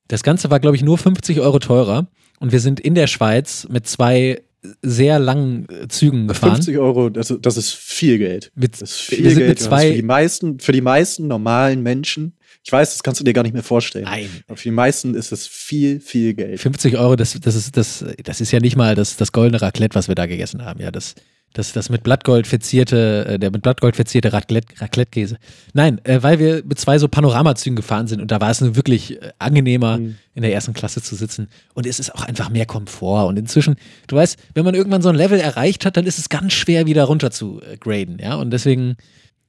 [0.07, 2.07] Das Ganze war, glaube ich, nur 50 Euro teurer
[2.39, 4.41] und wir sind in der Schweiz mit zwei
[4.81, 6.55] sehr langen äh, Zügen gefahren.
[6.55, 8.51] 50 Euro, das, das ist viel Geld.
[8.55, 9.49] Mit, Das ist wir viel sind Geld.
[9.49, 9.89] mit zwei.
[9.89, 13.43] für, die meisten, für die meisten normalen Menschen, ich weiß, das kannst du dir gar
[13.43, 14.05] nicht mehr vorstellen.
[14.05, 16.59] Nein, Aber für die meisten ist es viel, viel Geld.
[16.59, 19.95] 50 Euro, das, das, ist, das, das ist ja nicht mal das, das goldene Raclette,
[19.95, 20.79] was wir da gegessen haben.
[20.79, 21.15] Ja, das,
[21.53, 25.37] das, das mit Blattgold verzierte, äh, der mit Blattgold verzierte Raclette, Raclette-Käse.
[25.73, 28.75] Nein, äh, weil wir mit zwei so Panoramazügen gefahren sind und da war es nun
[28.75, 30.15] wirklich äh, angenehmer, Mhm.
[30.33, 31.49] in der ersten Klasse zu sitzen.
[31.73, 33.27] Und es ist auch einfach mehr Komfort.
[33.27, 33.75] Und inzwischen,
[34.07, 36.85] du weißt, wenn man irgendwann so ein Level erreicht hat, dann ist es ganz schwer,
[36.85, 38.17] wieder runter zu äh, graden.
[38.19, 38.95] Ja, und deswegen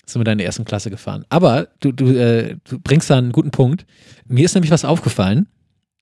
[0.05, 1.25] sind wir da in der ersten Klasse gefahren.
[1.29, 3.87] Aber du, du, äh, du bringst da einen guten Punkt.
[4.27, 5.47] Mir ist nämlich was aufgefallen,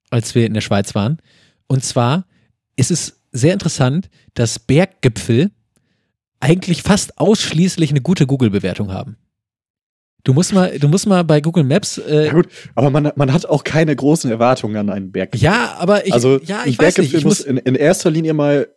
[0.09, 1.19] als wir in der Schweiz waren.
[1.67, 2.25] Und zwar
[2.77, 5.51] ist es sehr interessant, dass Berggipfel
[6.41, 9.17] eigentlich fast ausschließlich eine gute Google-Bewertung haben.
[10.25, 11.99] Du musst mal, du musst mal bei Google Maps.
[11.99, 15.35] Äh, Ja gut, aber man, man hat auch keine großen Erwartungen an einen Berg.
[15.37, 16.79] ja, aber ich, also ja, ein ich nicht.
[16.79, 18.69] Berggipfel Ich muss in, in erster Linie mal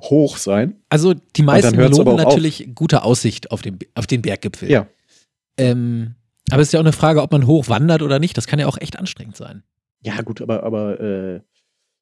[0.00, 0.76] hoch sein.
[0.88, 2.34] also die meisten loben auch auf.
[2.34, 4.70] natürlich gute Aussicht auf den, auf den Berggipfel.
[4.70, 4.86] Ja.
[5.58, 6.14] Ähm,
[6.50, 8.36] aber es ist ja auch eine Frage, ob man hoch wandert oder nicht.
[8.36, 9.64] Das kann ja auch echt anstrengend sein.
[10.02, 11.40] Ja, gut, aber, aber äh,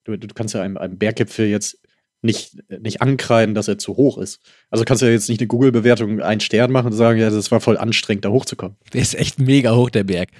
[0.05, 1.79] du, du kannst ja einem, einem Berggipfel jetzt
[2.23, 4.41] nicht, nicht ankreiden, dass er zu hoch ist.
[4.71, 7.51] Also kannst du ja jetzt nicht eine Google-Bewertung einen Stern machen und sagen, ja, das
[7.51, 8.77] war voll anstrengend, da hochzukommen.
[8.93, 10.31] Der ist echt mega hoch, der Berg.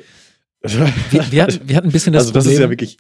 [0.63, 2.57] Wir, wir, hatten, wir hatten ein bisschen das also das Problem.
[2.57, 2.99] ist ja wirklich,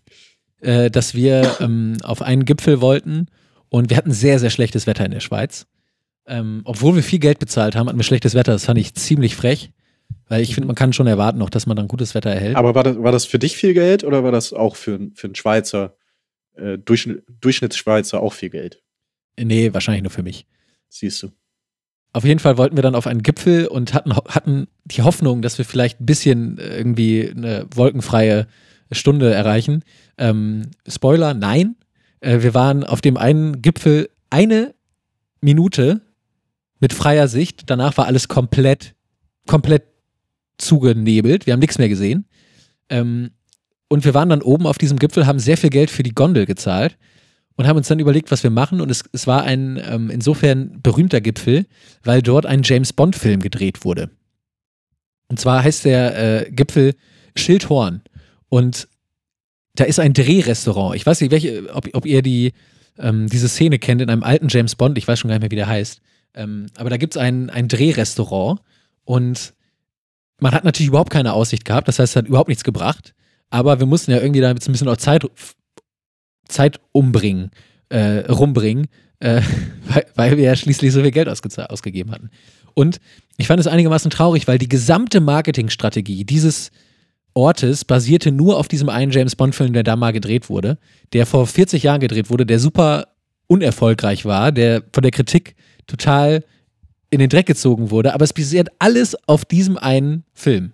[0.60, 3.26] äh, dass wir ähm, auf einen Gipfel wollten
[3.68, 5.66] und wir hatten sehr, sehr schlechtes Wetter in der Schweiz.
[6.28, 8.52] Ähm, obwohl wir viel Geld bezahlt haben, hatten wir schlechtes Wetter.
[8.52, 9.70] Das fand ich ziemlich frech,
[10.28, 12.56] weil ich finde, man kann schon erwarten, auch, dass man dann gutes Wetter erhält.
[12.56, 15.28] aber war das, war das für dich viel Geld oder war das auch für, für
[15.28, 15.94] einen Schweizer,
[16.56, 18.82] äh, Durchschnitt, Durchschnittsschweizer auch viel Geld?
[19.38, 20.46] nee, wahrscheinlich nur für mich.
[20.88, 21.30] Siehst du.
[22.12, 25.58] Auf jeden Fall wollten wir dann auf einen Gipfel und hatten, hatten die Hoffnung, dass
[25.58, 28.46] wir vielleicht ein bisschen äh, irgendwie eine wolkenfreie
[28.90, 29.84] Stunde erreichen.
[30.16, 31.76] Ähm, Spoiler, nein.
[32.20, 34.74] Äh, wir waren auf dem einen Gipfel eine
[35.40, 36.00] Minute
[36.80, 37.64] mit freier Sicht.
[37.66, 38.94] Danach war alles komplett,
[39.46, 39.82] komplett
[40.58, 41.46] zugenebelt.
[41.46, 42.26] Wir haben nichts mehr gesehen.
[42.88, 43.32] Ähm,
[43.88, 46.46] und wir waren dann oben auf diesem Gipfel, haben sehr viel Geld für die Gondel
[46.46, 46.96] gezahlt.
[47.58, 48.82] und haben uns dann überlegt, was wir machen.
[48.82, 51.64] Und es, es war ein ähm, insofern berühmter Gipfel,
[52.04, 54.10] weil dort ein James Bond-Film gedreht wurde.
[55.28, 56.94] Und zwar heißt der äh, Gipfel
[57.34, 58.02] Schildhorn.
[58.48, 58.88] Und
[59.74, 60.96] da ist ein Drehrestaurant.
[60.96, 62.52] Ich weiß nicht, welche, ob, ob ihr die,
[62.98, 64.98] ähm, diese Szene kennt in einem alten James Bond.
[64.98, 66.00] Ich weiß schon gar nicht mehr, wie der heißt.
[66.34, 68.60] Ähm, aber da gibt es ein, ein Drehrestaurant
[69.04, 69.54] und
[70.40, 71.88] man hat natürlich überhaupt keine Aussicht gehabt.
[71.88, 73.14] Das heißt, es hat überhaupt nichts gebracht.
[73.50, 75.24] Aber wir mussten ja irgendwie da jetzt ein bisschen auch Zeit,
[76.48, 77.50] Zeit umbringen,
[77.88, 78.86] äh, rumbringen,
[79.20, 79.42] äh,
[79.88, 82.30] weil, weil wir ja schließlich so viel Geld ausge ausgegeben hatten.
[82.74, 83.00] Und
[83.38, 86.70] ich fand es einigermaßen traurig, weil die gesamte Marketingstrategie dieses
[87.32, 90.78] Ortes basierte nur auf diesem einen James Bond-Film, der da mal gedreht wurde,
[91.12, 93.08] der vor 40 Jahren gedreht wurde, der super
[93.46, 95.54] unerfolgreich war, der von der Kritik
[95.86, 96.44] total
[97.10, 100.72] in den Dreck gezogen wurde, aber es basiert alles auf diesem einen Film.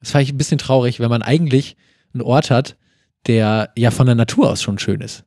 [0.00, 1.76] Das fand ich ein bisschen traurig, wenn man eigentlich
[2.14, 2.76] einen Ort hat,
[3.26, 5.24] der ja von der Natur aus schon schön ist.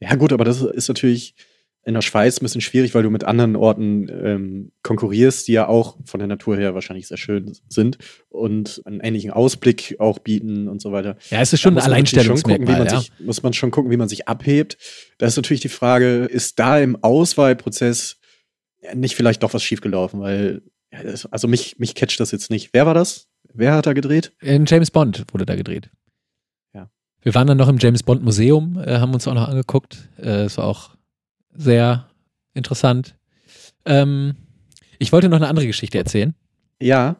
[0.00, 1.34] Ja, gut, aber das ist natürlich
[1.84, 5.66] in der Schweiz ein bisschen schwierig, weil du mit anderen Orten ähm, konkurrierst, die ja
[5.66, 10.68] auch von der Natur her wahrscheinlich sehr schön sind und einen ähnlichen Ausblick auch bieten
[10.68, 11.16] und so weiter.
[11.30, 12.78] Ja, es ist schon ein muss man natürlich schon gucken, wie Alleinstellungsmerkmal.
[12.78, 13.00] man Ja.
[13.00, 14.78] sich, muss man schon gucken, wie man sich abhebt.
[15.18, 18.18] Da ist natürlich die Frage, ist da im Auswahlprozess
[18.94, 20.20] nicht vielleicht doch was schiefgelaufen?
[20.20, 20.62] Weil,
[21.30, 22.70] also mich, mich catcht das jetzt nicht.
[22.72, 23.28] Wer war das?
[23.54, 24.32] Wer hat da gedreht?
[24.40, 25.90] In James Bond wurde da gedreht.
[27.22, 30.08] Wir waren dann noch im James Bond Museum, äh, haben uns auch noch angeguckt.
[30.18, 30.90] Äh, Es war auch
[31.54, 32.08] sehr
[32.54, 33.14] interessant.
[33.84, 34.34] Ähm,
[34.98, 36.34] ich wollte noch eine andere Geschichte erzählen.
[36.80, 37.16] Ja,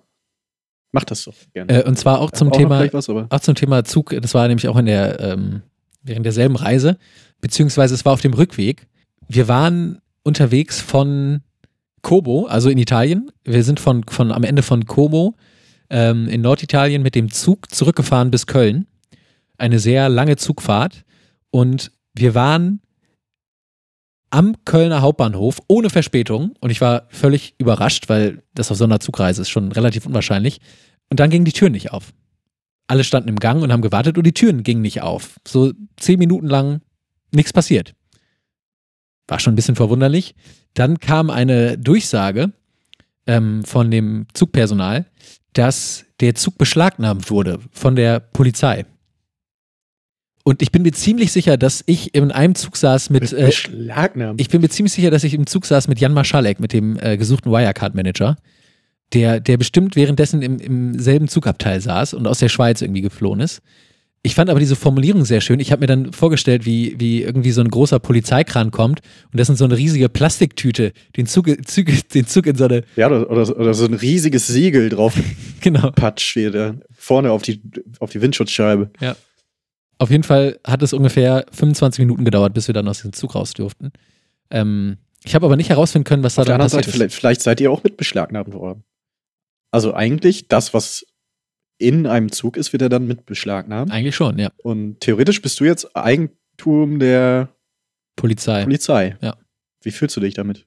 [0.90, 1.82] mach das so gerne.
[1.82, 4.14] Äh, und zwar auch zum Hab noch Thema, was, auch zum Thema Zug.
[4.20, 5.62] Das war nämlich auch in der, ähm,
[6.02, 6.98] während derselben Reise,
[7.40, 8.88] beziehungsweise es war auf dem Rückweg.
[9.28, 11.42] Wir waren unterwegs von
[12.02, 13.30] Como, also in Italien.
[13.44, 15.34] Wir sind von, von am Ende von Como
[15.90, 18.86] ähm, in Norditalien mit dem Zug zurückgefahren bis Köln.
[19.58, 21.04] Eine sehr lange Zugfahrt.
[21.50, 22.80] Und wir waren
[24.30, 26.54] am Kölner Hauptbahnhof ohne Verspätung.
[26.60, 30.60] Und ich war völlig überrascht, weil das auf so einer Zugreise ist schon relativ unwahrscheinlich.
[31.10, 32.12] Und dann gingen die Türen nicht auf.
[32.86, 35.38] Alle standen im Gang und haben gewartet und die Türen gingen nicht auf.
[35.46, 36.80] So zehn Minuten lang
[37.30, 37.94] nichts passiert.
[39.28, 40.34] War schon ein bisschen verwunderlich.
[40.74, 42.52] Dann kam eine Durchsage
[43.26, 45.06] ähm, von dem Zugpersonal,
[45.52, 48.86] dass der Zug beschlagnahmt wurde von der Polizei.
[50.44, 53.32] Und ich bin mir ziemlich sicher, dass ich in einem Zug saß mit.
[53.32, 53.50] Äh,
[54.36, 56.98] ich bin mir ziemlich sicher, dass ich im Zug saß mit Jan Marschalek, mit dem
[56.98, 58.36] äh, gesuchten Wirecard-Manager,
[59.12, 63.40] der, der bestimmt währenddessen im, im selben Zugabteil saß und aus der Schweiz irgendwie geflohen
[63.40, 63.62] ist.
[64.24, 65.58] Ich fand aber diese Formulierung sehr schön.
[65.58, 69.00] Ich habe mir dann vorgestellt, wie, wie irgendwie so ein großer Polizeikran kommt
[69.32, 72.82] und das sind so eine riesige Plastiktüte, den Zug, Zug, den Zug in so eine,
[72.94, 75.14] Ja, oder, oder, oder so ein riesiges Siegel drauf
[75.60, 75.90] genau.
[75.90, 77.60] patsch wieder vorne auf die,
[77.98, 78.90] auf die Windschutzscheibe.
[80.02, 83.36] Auf jeden Fall hat es ungefähr 25 Minuten gedauert, bis wir dann aus diesem Zug
[83.36, 83.92] raus durften.
[84.50, 86.96] Ähm, ich habe aber nicht herausfinden können, was da dann passiert Seite, ist.
[86.96, 88.82] vielleicht, vielleicht seid ihr auch mit beschlagnahmt worden.
[89.70, 91.06] Also eigentlich, das, was
[91.78, 93.92] in einem Zug ist, wird er dann mit beschlagnahmt.
[93.92, 94.50] Eigentlich schon, ja.
[94.64, 97.54] Und theoretisch bist du jetzt Eigentum der
[98.16, 98.64] Polizei.
[98.64, 99.16] Polizei.
[99.20, 99.36] Ja.
[99.82, 100.66] Wie fühlst du dich damit?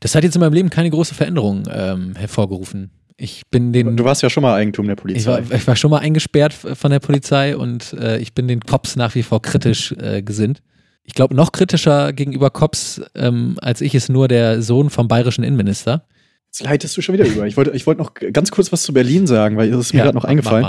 [0.00, 2.92] Das hat jetzt in meinem Leben keine große Veränderung ähm, hervorgerufen.
[3.22, 3.98] Ich bin den.
[3.98, 5.30] Du warst ja schon mal Eigentum der ich, Polizei.
[5.30, 8.96] war, ich war schon mal eingesperrt von der Polizei und äh, ich bin den Cops
[8.96, 10.62] nach wie vor kritisch äh, gesinnt.
[11.04, 15.44] Ich glaube, noch kritischer gegenüber Cops, ähm, als ich ist nur der Sohn vom bayerischen
[15.44, 16.06] Innenminister.
[16.46, 17.46] Jetzt leitest du schon wieder über.
[17.46, 19.98] Ich wollte ich wollte noch ganz kurz was zu Berlin sagen, weil das ist mir
[19.98, 20.68] Ja, gerade noch eingefallen.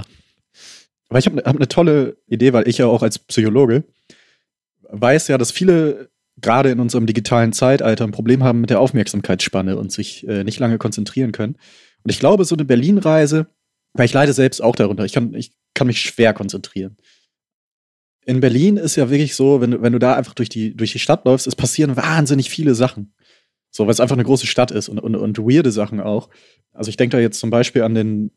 [1.07, 3.85] Aber ich habe ne, hab eine tolle Idee, weil ich ja auch als Psychologe
[4.89, 6.09] weiß ja, dass viele
[6.41, 10.59] gerade in unserem digitalen Zeitalter ein Problem haben mit der Aufmerksamkeitsspanne und sich äh, nicht
[10.59, 11.55] lange konzentrieren können.
[12.03, 13.47] Und ich glaube, so eine Berlin-Reise,
[13.93, 16.97] weil ich leide selbst auch darunter, ich kann, ich kann mich schwer konzentrieren.
[18.25, 20.91] In Berlin ist ja wirklich so, wenn, du- wenn du da einfach durch die, durch
[20.91, 23.13] die Stadt läufst, es passieren wahnsinnig viele Sachen.
[23.71, 26.29] So, weil es einfach eine große Stadt ist und, und, und weirde Sachen auch.
[26.73, 28.31] Also ich denke da jetzt zum Beispiel an den,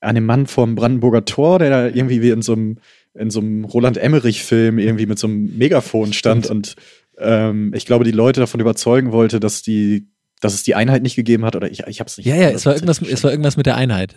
[0.00, 2.78] an den Mann vom Brandenburger Tor, der da irgendwie wie in so einem,
[3.14, 6.76] in so einem Roland Emmerich-Film irgendwie mit so einem Megafon stand und
[7.18, 10.09] ähm, ich glaube, die Leute davon überzeugen wollte, dass die,
[10.40, 12.26] dass es die Einheit nicht gegeben hat oder ich, ich hab's nicht.
[12.26, 14.16] Ja, ja, es war, irgendwas, es war irgendwas mit der Einheit.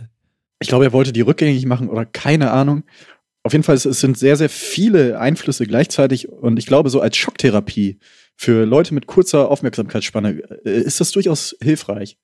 [0.60, 2.84] ich glaube, er wollte die rückgängig machen oder keine Ahnung.
[3.44, 7.02] Auf jeden Fall, es, es sind sehr, sehr viele Einflüsse gleichzeitig und ich glaube, so
[7.02, 8.00] als Schocktherapie
[8.36, 12.18] für Leute mit kurzer Aufmerksamkeitsspanne äh, ist das durchaus hilfreich.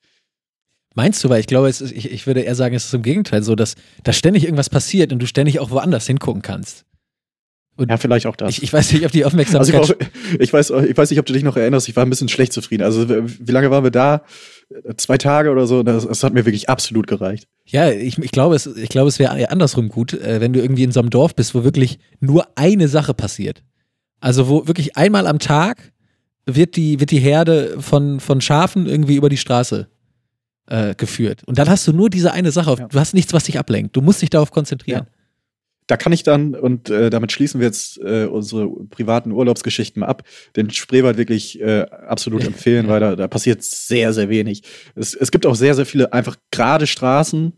[0.95, 3.03] Meinst du, weil ich glaube, es ist, ich, ich würde eher sagen, es ist im
[3.03, 6.85] Gegenteil so, dass da ständig irgendwas passiert und du ständig auch woanders hingucken kannst.
[7.87, 8.49] Ja, vielleicht auch das.
[8.49, 9.97] Ich, ich weiß nicht, ob die also Aufmerksamkeit.
[10.39, 12.09] ich, war, ich, weiß, ich weiß nicht, ob du dich noch erinnerst, ich war ein
[12.09, 12.83] bisschen schlecht zufrieden.
[12.83, 14.23] Also wie lange waren wir da?
[14.97, 15.83] Zwei Tage oder so.
[15.83, 17.47] Das, das hat mir wirklich absolut gereicht.
[17.65, 20.83] Ja, ich, ich glaube, es, ich glaube, es wäre andersrum gut, äh, wenn du irgendwie
[20.83, 23.63] in so einem Dorf bist, wo wirklich nur eine Sache passiert.
[24.19, 25.91] Also wo wirklich einmal am Tag
[26.45, 29.87] wird die, wird die Herde von, von Schafen irgendwie über die Straße
[30.67, 31.43] äh, geführt.
[31.45, 32.71] Und dann hast du nur diese eine Sache.
[32.71, 32.87] Auf, Ja.
[32.87, 33.95] Du hast nichts, was dich ablenkt.
[33.95, 35.07] Du musst dich darauf konzentrieren.
[35.89, 40.05] Da kann ich dann, und äh, damit schließen wir jetzt äh, unsere privaten Urlaubsgeschichten mal
[40.05, 40.21] ab,
[40.55, 44.61] den Spreewald wirklich äh, absolut empfehlen, weil da, da passiert sehr, sehr wenig.
[44.93, 47.53] Es, es gibt auch sehr, sehr viele einfach gerade Straßen,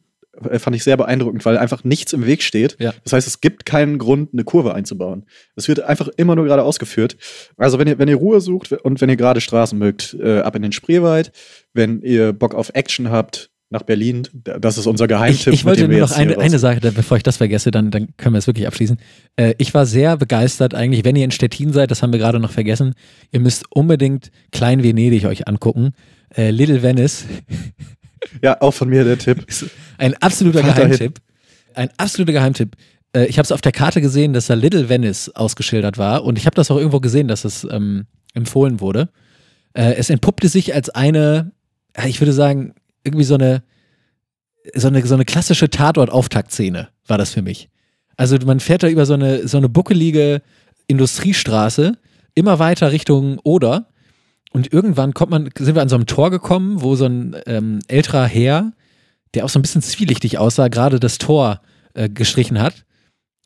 [0.49, 2.77] äh, fand ich sehr beeindruckend, weil einfach nichts im Weg steht.
[2.79, 2.93] Ja.
[3.03, 5.25] Das heißt, es gibt keinen Grund, eine Kurve einzubauen.
[5.57, 7.17] Es wird einfach immer nur gerade ausgeführt.
[7.57, 10.55] Also wenn ihr, wenn ihr Ruhe sucht und wenn ihr gerade Straßen mögt, äh, ab
[10.55, 11.33] in den Spreewald.
[11.73, 14.27] Wenn ihr Bock auf Action habt, nach Berlin.
[14.33, 15.53] Das ist unser Ich, Geheimtipp.
[15.53, 18.35] ich mit wollte nur noch eine, eine Sache, bevor ich das vergesse, dann, dann können
[18.35, 18.97] wir es wirklich abschließen.
[19.37, 22.39] Äh, ich war sehr begeistert eigentlich, wenn ihr in Stettin seid, das haben wir gerade
[22.39, 22.93] noch vergessen,
[23.31, 25.93] ihr müsst unbedingt Klein Venedig euch angucken.
[26.35, 27.25] Äh, Little Venice
[28.41, 29.45] Ja, auch von mir der Tipp.
[29.97, 30.75] ein absoluter dahin.
[30.75, 31.19] Geheimtipp.
[31.73, 32.75] Ein absoluter Geheimtipp.
[33.13, 36.37] Äh, ich habe es auf der Karte gesehen, dass da Little Venice ausgeschildert war und
[36.37, 39.09] ich habe das auch irgendwo gesehen, dass es ähm, empfohlen wurde.
[39.73, 41.51] Äh, es entpuppte sich als eine,
[42.05, 43.63] ich würde sagen, irgendwie so eine,
[44.75, 47.69] so eine, so eine klassische Tatort-Auftaktszene war das für mich.
[48.17, 50.41] Also man fährt da über so eine, so eine buckelige
[50.87, 51.97] Industriestraße
[52.35, 53.87] immer weiter Richtung Oder
[54.51, 57.79] und irgendwann kommt man, sind wir an so einem Tor gekommen, wo so ein ähm,
[57.87, 58.73] älterer Herr,
[59.33, 61.61] der auch so ein bisschen zwielichtig aussah, gerade das Tor
[61.93, 62.85] äh, gestrichen hat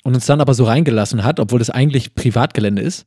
[0.03, 3.05] und uns dann aber so reingelassen hat, obwohl das eigentlich Privatgelände ist.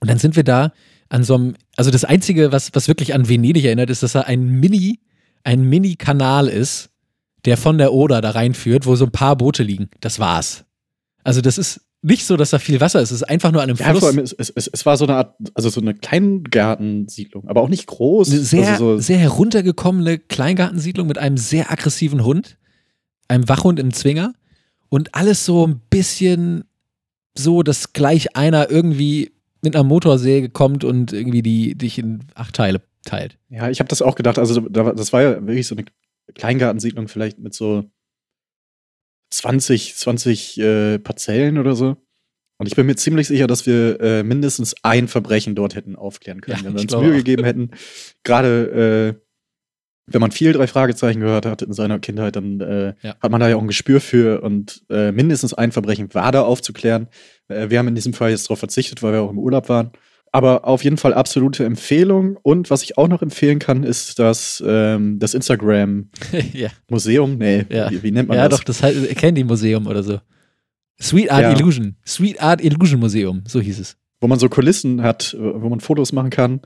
[0.00, 0.72] Und dann sind wir da
[1.08, 4.22] an so einem, also das Einzige, was, was wirklich an Venedig erinnert, ist, dass da
[4.22, 5.00] ein Mini,
[5.44, 6.90] ein Mini-Kanal ist,
[7.44, 9.90] der von der Oder da reinführt, wo so ein paar Boote liegen.
[10.00, 10.64] Das war's.
[11.24, 13.10] Also das ist nicht so, dass da viel Wasser ist.
[13.10, 14.00] Es ist einfach nur an einem Ja, Fluss.
[14.00, 17.68] vor allem, es, es, es, war so eine Art, also so eine Kleingartensiedlung, aber auch
[17.68, 18.30] nicht groß.
[18.30, 22.58] Eine sehr, also so, sehr heruntergekommene Kleingartensiedlung mit einem sehr aggressiven Hund,
[23.28, 24.34] einem Wachhund im Zwinger
[24.88, 26.64] und alles so ein bisschen
[27.36, 32.56] so, dass gleich einer irgendwie mit einer Motorsäge kommt und irgendwie die dich in acht
[32.56, 33.38] Teile teilt.
[33.48, 34.38] ja, ich habe das auch gedacht.
[34.38, 35.84] Also das war ja wirklich so eine
[36.34, 37.84] Kleingartensiedlung, vielleicht mit so
[39.30, 41.96] 20, 20 äh, Parzellen oder so.
[42.58, 46.40] Und ich bin mir ziemlich sicher, dass wir äh, mindestens ein Verbrechen dort hätten aufklären
[46.40, 47.16] können, Ja, wenn wir uns Mühe auch.
[47.16, 47.70] gegeben hätten.
[48.24, 49.22] Gerade äh,
[50.06, 53.16] wenn man viel drei Fragezeichen gehört hat in seiner Kindheit, dann äh, Ja.
[53.20, 56.42] hat man da ja auch ein Gespür für und äh, mindestens ein Verbrechen war da
[56.42, 57.08] aufzuklären.
[57.48, 59.92] Äh, wir haben in diesem Fall jetzt darauf verzichtet, weil wir auch im Urlaub waren.
[60.34, 62.38] Aber auf jeden Fall absolute Empfehlung.
[62.42, 67.30] Und was ich auch noch empfehlen kann, ist das, ähm, das Instagram-Museum.
[67.40, 67.90] ja, Nee, Ja.
[67.90, 68.58] wie, wie nennt man ja das?
[68.60, 70.20] doch, das heißt Candy Museum oder so.
[71.00, 71.52] Sweet Art Ja.
[71.52, 71.96] Illusion.
[72.06, 73.96] Sweet Art Illusion Museum, so hieß es.
[74.20, 76.60] Wo man so Kulissen hat, wo man Fotos machen kann.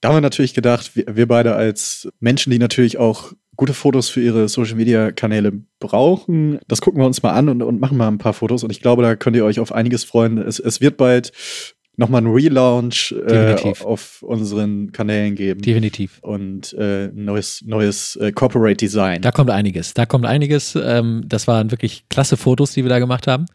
[0.00, 4.08] Da haben wir natürlich gedacht, wir, wir beide als Menschen, die natürlich auch gute Fotos
[4.08, 8.18] für ihre Social-Media-Kanäle brauchen, das gucken wir uns mal an und, und machen mal ein
[8.18, 8.64] paar Fotos.
[8.64, 10.38] Und ich glaube, da könnt ihr euch auf einiges freuen.
[10.38, 11.32] Es, es wird bald
[11.96, 15.62] nochmal einen Relaunch äh, auf unseren Kanälen geben.
[15.62, 16.18] Definitiv.
[16.22, 19.22] und äh, ein neues, neues äh, Corporate Design.
[19.22, 19.94] Da kommt einiges.
[19.94, 20.76] Da kommt einiges.
[20.80, 23.46] Ähm, das waren wirklich klasse Fotos, die wir da gemacht haben.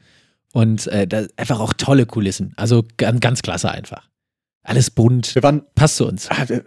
[0.53, 2.53] Und äh, einfach auch tolle Kulissen.
[2.55, 4.09] Also ganz, ganz klasse einfach.
[4.63, 5.35] Alles bunt.
[5.35, 6.29] wir, waren, Passt zu uns.
[6.29, 6.63] ah, wir,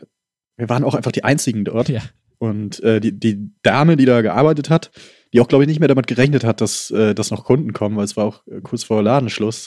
[0.57, 1.89] wir waren auch einfach die Einzigen dort.
[1.89, 2.03] Ja.
[2.39, 4.91] Und äh, die, die Dame, die da gearbeitet hat,
[5.33, 7.97] die auch, glaube ich, nicht mehr damit gerechnet hat, dass, äh, dass noch Kunden kommen,
[7.97, 9.67] weil es war auch äh, kurz vor Ladenschluss.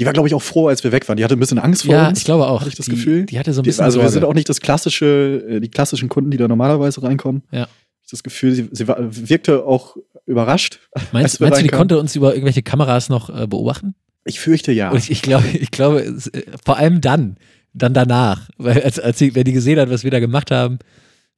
[0.00, 1.16] Die war, glaube ich, auch froh, als wir weg waren.
[1.18, 2.18] Die hatte ein bisschen Angst vor Ja, uns.
[2.18, 2.60] ich glaube auch.
[2.60, 3.26] Hatte ich das die, Gefühl?
[3.26, 4.12] Die hatte so ein Die- bisschen also wir Sorge.
[4.14, 7.42] sind auch nicht das klassische, äh, die klassischen Kunden, die da normalerweise reinkommen.
[7.52, 7.68] Ja.
[8.02, 10.80] Ich das Gefühl, sie, sie war, wirkte auch überrascht.
[11.12, 13.94] meinst wir meinst du, die konnte uns über irgendwelche Kameras noch äh, beobachten?
[14.24, 14.90] Ich fürchte ja.
[14.90, 17.36] Und ich, ich glaube, ich glaube, es, äh, vor allem dann,
[17.74, 20.78] dann danach, weil als, als sie, wenn die gesehen hat, was wir da gemacht haben,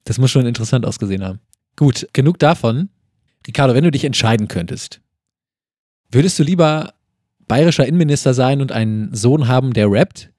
[0.05, 1.41] das muss schon interessant ausgesehen haben.
[1.77, 2.89] Gut, genug davon.
[3.47, 5.01] Ricardo, wenn du dich entscheiden könntest,
[6.11, 6.95] würdest du lieber
[7.53, 10.31] bayerischer Innenminister sein und einen Sohn haben, der rappt?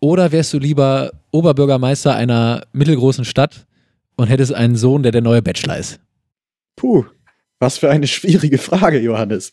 [0.00, 3.66] Oder wärst du lieber Oberbürgermeister einer mittelgroßen Stadt
[4.16, 6.00] und hättest einen Sohn, der der neue Bachelor ist?
[6.74, 7.04] Puh,
[7.58, 9.52] was für eine schwierige Frage, Johannes.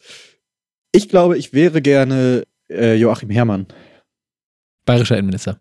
[0.94, 3.68] Ich glaube, ich wäre gerne äh, Joachim Herrmann.
[4.86, 5.60] Bayerischer Innenminister.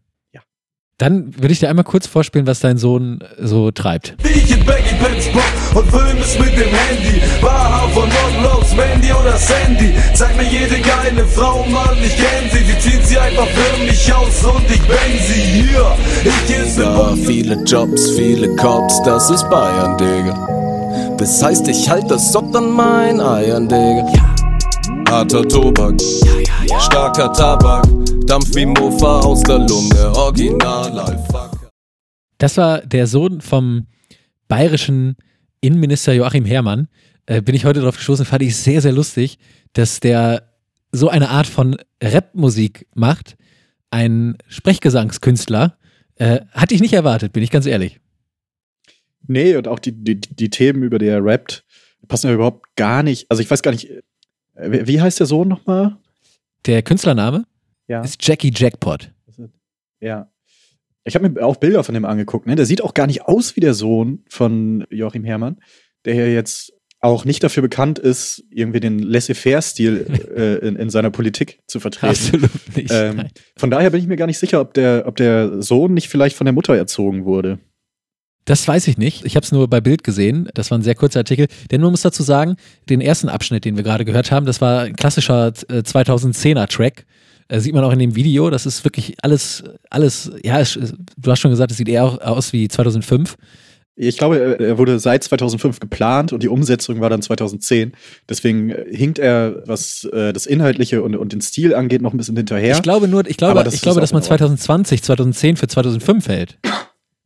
[0.98, 4.14] Dann würde ich dir einmal kurz vorspielen, was dein Sohn so treibt.
[4.22, 7.20] Ich in Baggy Pants Bock und film es mit dem Handy.
[7.40, 9.92] Barhaar von Notblocks, Mandy oder Sandy.
[10.14, 12.64] Zeig mir jede geile Frau, Mann, ich kenn sie.
[12.64, 15.96] Sie zieht sie einfach für mich aus und ich bang sie hier.
[16.24, 21.16] Ich ne Ja, viele Jobs, viele Cops, das ist Bayern, Digga.
[21.18, 24.06] Das heißt, ich halt das Sock an mein Eiern, Digga.
[25.08, 25.94] Harter Tobak,
[26.80, 27.86] starker Tabak,
[28.26, 31.68] Dampf wie Mofa aus der Lunge, original, Alpaka.
[32.38, 33.86] Das war der Sohn vom
[34.48, 35.16] bayerischen
[35.60, 36.88] Innenminister Joachim Herrmann.
[37.26, 39.38] Äh, bin ich heute drauf gestoßen, fand ich sehr, sehr lustig,
[39.74, 40.54] dass der
[40.90, 43.36] so eine Art von Rapmusik macht,
[43.90, 45.76] ein Sprechgesangskünstler.
[46.14, 48.00] Äh, hatte ich nicht erwartet, bin ich ganz ehrlich.
[49.26, 51.64] Nee, und auch die, die, die Themen, über die er rappt,
[52.08, 53.30] passen ja überhaupt gar nicht.
[53.30, 54.00] Also ich weiß gar nicht, äh,
[54.54, 55.98] wie wie heißt der Sohn nochmal?
[56.64, 57.44] Der Künstlername
[57.88, 58.00] Ja.
[58.00, 59.12] ist Jackie Jackpot.
[60.00, 60.30] Ja.
[61.04, 62.46] Ich habe mir auch Bilder von dem angeguckt.
[62.46, 62.56] Ne?
[62.56, 65.60] Der sieht auch gar nicht aus wie der Sohn von Joachim Herrmann,
[66.04, 71.10] der ja jetzt auch nicht dafür bekannt ist, irgendwie den Laissez-faire-Stil äh, in, in seiner
[71.10, 72.08] Politik zu vertreten.
[72.08, 72.90] Absolut nicht.
[72.90, 76.08] Ähm, von daher bin ich mir gar nicht sicher, ob der, ob der Sohn nicht
[76.08, 77.58] vielleicht von der Mutter erzogen wurde.
[78.46, 79.24] Das weiß ich nicht.
[79.24, 80.48] Ich habe es nur bei Bild gesehen.
[80.54, 81.46] Das war ein sehr kurzer Artikel.
[81.70, 82.56] Denn man muss dazu sagen,
[82.90, 87.06] den ersten Abschnitt, den wir gerade gehört haben, das war ein klassischer äh, 2010er Track.
[87.48, 88.50] Äh, sieht man auch in dem Video.
[88.50, 90.78] Das ist wirklich alles, alles, ja, es,
[91.16, 93.36] du hast schon gesagt, es sieht eher aus wie 2005.
[93.96, 97.92] Ich glaube, er wurde seit 2005 geplant und die Umsetzung war dann 2010.
[98.28, 102.16] Deswegen äh, hinkt er, was äh, das Inhaltliche und, und den Stil angeht, noch ein
[102.16, 102.74] bisschen hinterher.
[102.74, 104.58] Ich glaube nur, ich glaube, ich glaube, dass man in Ordnung.
[104.58, 106.58] 2020, 2010 für 2005 hält.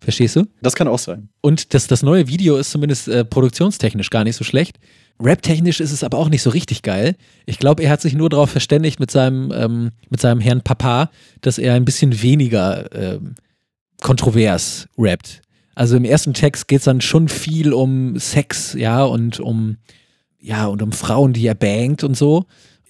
[0.01, 0.47] Verstehst du?
[0.63, 1.29] das kann auch sein.
[1.41, 4.79] Und das, das neue Video ist zumindest äh, produktionstechnisch gar nicht so schlecht.
[5.21, 7.17] Rap-technisch ist es aber auch nicht so richtig geil.
[7.45, 11.11] Ich glaube, er hat sich nur darauf verständigt mit seinem, ähm, mit seinem Herrn Papa,
[11.41, 13.35] dass er ein bisschen weniger ähm,
[14.01, 15.43] kontrovers rappt.
[15.75, 19.77] Also im ersten Text geht es dann schon viel um Sex, ja, und um,
[20.41, 22.45] ja, und um Frauen, die er bangt und so.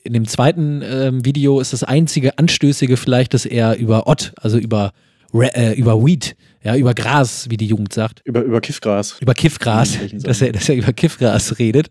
[0.04, 4.58] In dem zweiten ähm, Video ist das einzige Anstößige vielleicht, dass er über Ott, also
[4.58, 4.92] über,
[5.34, 9.16] Ra- äh, über Weed, ja, über Gras, wie die Jugend sagt, Über, über Kiffgras.
[9.20, 11.88] über Kiffgras, dass er, dass er über Kiffgras redet,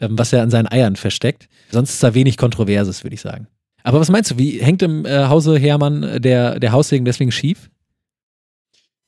[0.00, 1.48] ähm, was er an seinen Eiern versteckt.
[1.70, 3.46] Sonst ist da wenig Kontroverses, würde ich sagen.
[3.82, 7.30] Aber was meinst du, wie hängt im äh, Hause Hermann äh, der, der Haussegen deswegen
[7.30, 7.70] schief?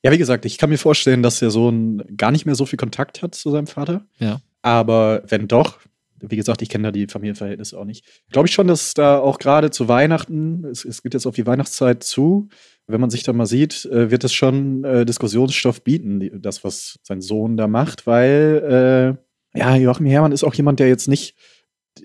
[0.04, 2.76] Ja, wie gesagt, ich kann mir vorstellen, dass der Sohn gar nicht mehr so viel
[2.76, 4.06] Kontakt hat zu seinem Vater.
[4.18, 4.40] Ja.
[4.62, 5.78] Aber wenn doch,
[6.20, 9.38] wie gesagt, ich kenne da die Familienverhältnisse auch nicht, glaube ich schon, dass da auch
[9.38, 12.48] gerade zu Weihnachten, es, es geht jetzt auf die Weihnachtszeit zu,
[12.88, 16.98] wenn man sich da mal sieht, äh, wird es schon äh, Diskussionsstoff bieten, das, was
[17.02, 19.16] sein Sohn da macht, weil
[19.54, 21.34] äh, ja, Joachim Herrmann ist auch jemand, der jetzt nicht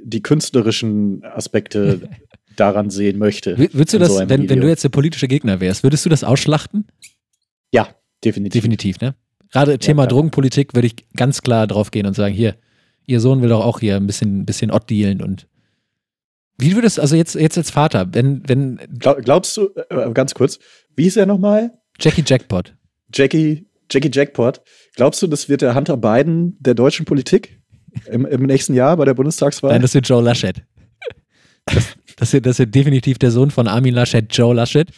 [0.03, 2.09] die künstlerischen Aspekte
[2.55, 3.55] daran sehen möchte.
[3.57, 6.09] Wür- Würdest du das, so wenn, wenn du jetzt der politische Gegner wärst, würdest du
[6.09, 6.85] das ausschlachten?
[7.71, 7.87] Ja,
[8.23, 8.61] definitiv.
[8.61, 9.15] Definitiv, ne?
[9.51, 10.07] Gerade Thema klar.
[10.07, 12.55] Drogenpolitik würde ich ganz klar drauf gehen und sagen, hier,
[13.05, 15.47] ihr Sohn will doch auch hier ein bisschen, bisschen Ott dealen und
[16.63, 20.59] wie würdest also jetzt, jetzt als Vater, wenn, wenn Glaub, glaubst du, äh, ganz kurz,
[20.95, 21.71] wie ist er nochmal?
[21.99, 22.73] Jackie Jackpot,
[23.13, 24.61] Jackie, Jackie Jackpot.
[24.95, 27.59] Glaubst du, das wird der Hunter Biden der deutschen Politik
[28.07, 29.71] im, im nächsten Jahr bei der Bundestagswahl?
[29.71, 30.63] Nein, das wird Joe Laschet.
[31.65, 34.89] Das, das, wird, das wird definitiv der Sohn von Armin Laschet, Joe Laschet.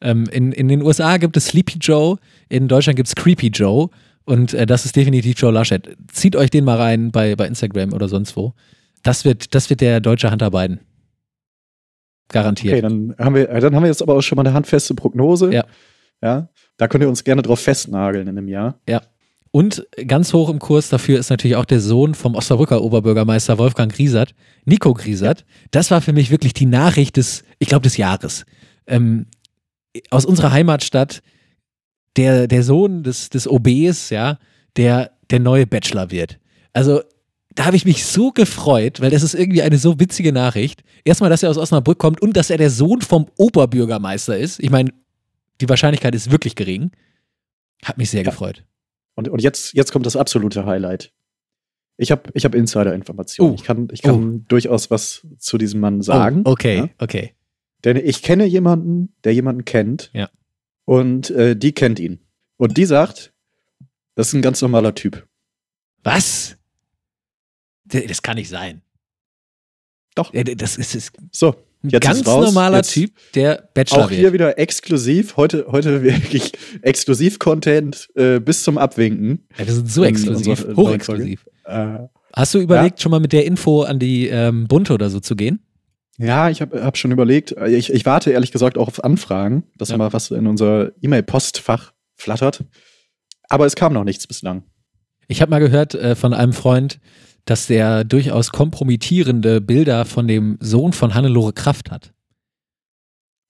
[0.00, 2.16] Ähm, in, in den USA gibt es Sleepy Joe,
[2.48, 3.88] in Deutschland gibt es Creepy Joe
[4.24, 5.96] und äh, das ist definitiv Joe Laschet.
[6.12, 8.54] Zieht euch den mal rein bei, bei Instagram oder sonst wo.
[9.02, 10.80] Das wird, das wird der deutsche Hunter Biden.
[12.34, 12.74] Garantiert.
[12.74, 15.52] okay, dann haben, wir, dann haben wir jetzt aber auch schon mal eine handfeste Prognose.
[15.52, 15.64] Ja.
[16.22, 16.48] ja.
[16.76, 18.78] Da könnt ihr uns gerne drauf festnageln in einem Jahr.
[19.50, 23.92] Und ganz hoch im Kurs dafür ist natürlich auch der Sohn vom Osnabrücker Oberbürgermeister Wolfgang
[23.92, 25.44] Griesert, Nico Griesert.
[25.70, 28.44] Das war für mich wirklich die Nachricht des, ich glaube, des Jahres.
[28.88, 29.26] Ähm,
[30.10, 31.22] aus unserer Heimatstadt,
[32.16, 34.38] der, der Sohn des, des OBs, ja,
[34.76, 36.38] der der neue Bachelor wird.
[36.72, 37.02] Also,
[37.54, 40.82] da habe ich mich so gefreut, weil das ist irgendwie eine so witzige Nachricht.
[41.04, 44.58] Erstmal, dass er aus Osnabrück kommt und dass er der Sohn vom Oberbürgermeister ist.
[44.60, 44.90] Ich meine,
[45.60, 46.90] die Wahrscheinlichkeit ist wirklich gering.
[47.84, 48.30] Hat mich sehr Ja.
[48.30, 48.64] gefreut.
[49.14, 51.12] Und, und jetzt, jetzt kommt das absolute Highlight.
[51.96, 53.52] Ich habe ich hab Insider-Informationen.
[53.52, 53.54] Oh.
[53.54, 56.42] Ich kann, ich kann durchaus was zu diesem Mann sagen.
[56.44, 56.88] Oh, okay, Ja?
[56.98, 57.34] okay.
[57.84, 60.10] Denn ich kenne jemanden, der jemanden kennt.
[60.12, 60.28] Ja.
[60.86, 62.18] Und äh, die kennt ihn.
[62.56, 63.32] Und die sagt,
[64.16, 65.26] das ist ein ganz normaler Typ.
[66.02, 66.56] Was?
[67.84, 68.82] Das kann nicht sein.
[70.14, 70.32] Doch.
[70.32, 72.46] Ja, Das ist, ist So, ein Jetzt ganz raus.
[72.46, 74.34] normaler Jetzt- Typ, der Bachelor auch hier wird.
[74.34, 75.36] wieder exklusiv.
[75.36, 79.46] Heute, heute wirklich Exklusiv-Content äh, bis zum Abwinken.
[79.58, 81.46] Ja, wir sind so exklusiv, hochexklusiv.
[81.64, 81.98] Äh,
[82.32, 85.36] Hast du überlegt, schon mal mit der Info an die ähm, Bunte oder so zu
[85.36, 85.60] gehen?
[86.16, 87.52] ja, ich habe hab schon überlegt.
[87.52, 89.96] äh, Ich, ich warte ehrlich gesagt auch auf Anfragen, dass Ja.
[89.98, 92.64] mal was in unser E-Mail-Postfach flattert.
[93.48, 94.62] Aber es kam noch nichts bislang.
[95.28, 97.00] Ich habe mal gehört äh, von einem Freund,
[97.44, 102.12] dass der durchaus kompromittierende Bilder von dem Sohn von Hannelore Kraft hat.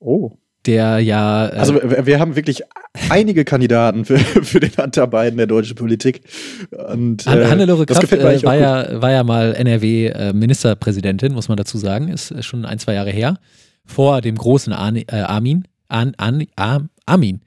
[0.00, 0.32] Oh.
[0.66, 1.48] Der ja.
[1.48, 2.62] Äh, Also wir, haben wirklich
[3.10, 6.22] einige Kandidaten für, für den Hunter Biden der deutschen Politik.
[6.70, 12.08] Und, äh, Hannelore Kraft äh, war, ja, war ja mal NRW-Ministerpräsidentin, muss man dazu sagen.
[12.08, 13.38] Ist äh, schon ein, zwei Jahre her.
[13.84, 15.68] Vor dem großen äh, Armin.
[15.88, 17.42] An, An, Ar, Armin.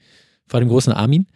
[0.45, 1.27] Vor dem großen Armin.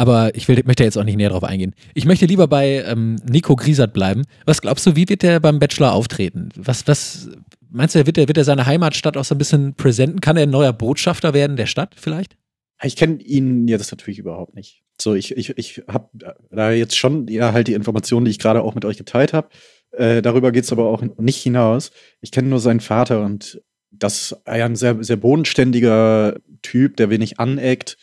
[0.00, 1.74] Aber ich will, möchte jetzt auch nicht näher drauf eingehen.
[1.92, 4.22] Ich möchte lieber bei ähm, Nico Griesert bleiben.
[4.46, 6.48] Was glaubst du, wie wird der beim Bachelor auftreten?
[6.56, 7.28] Was, was
[7.68, 10.22] meinst du, wird er, wird er seine Heimatstadt auch so ein bisschen präsenten?
[10.22, 12.38] Kann er ein neuer Botschafter werden der Stadt vielleicht?
[12.82, 14.84] Ich kenne ihn jetzt natürlich überhaupt nicht.
[14.98, 16.08] So, ich, ich, ich habe
[16.50, 19.50] da jetzt schon ja halt die Informationen, die ich gerade auch mit euch geteilt habe.
[19.90, 21.92] Äh, darüber geht es aber auch nicht hinaus.
[22.22, 27.10] Ich kenne nur seinen Vater und das ist ja ein sehr, sehr bodenständiger Typ, der
[27.10, 27.98] wenig aneckt.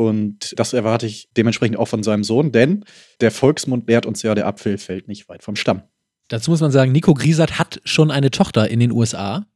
[0.00, 2.84] Und das erwarte ich dementsprechend auch von seinem Sohn, denn
[3.20, 5.82] der Volksmund lehrt uns ja, der Apfel fällt nicht weit vom Stamm.
[6.28, 9.46] Dazu muss man sagen, Nico Griesert hat schon eine Tochter in den USA.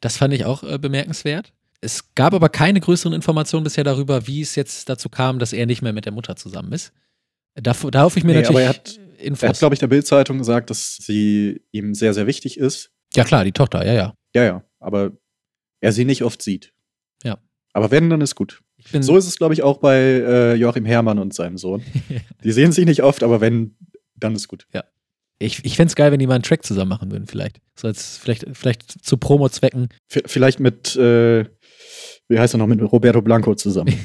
[0.00, 1.52] Das fand ich auch äh, bemerkenswert.
[1.80, 5.66] Es gab aber keine größeren Informationen bisher darüber, wie es jetzt dazu kam, dass er
[5.66, 6.92] nicht mehr mit der Mutter zusammen ist.
[7.54, 9.42] Da, da hoffe ich mir Nee, natürlich aber er hat- Infos.
[9.42, 12.90] Er hat, glaube ich, der Bild-Zeitung gesagt, dass sie ihm sehr, sehr wichtig ist.
[13.14, 14.14] ja klar, die Tochter, ja, ja.
[14.34, 15.12] Ja, ja, aber
[15.80, 16.72] er sie nicht oft sieht.
[17.24, 17.38] Ja.
[17.72, 18.62] Aber wenn, dann ist gut.
[19.00, 21.82] So ist es, glaube ich, auch bei äh, Joachim Herrmann und seinem Sohn.
[22.44, 23.76] Die sehen sich nicht oft, aber wenn,
[24.16, 24.66] dann ist gut.
[25.38, 27.60] ich ich fände es geil, wenn die mal einen Track zusammen machen würden, vielleicht.
[27.76, 29.88] So als vielleicht, vielleicht zu Promo-Zwecken.
[30.06, 31.44] Vielleicht mit, äh,
[32.28, 33.94] wie heißt er noch, mit Roberto Blanco zusammen.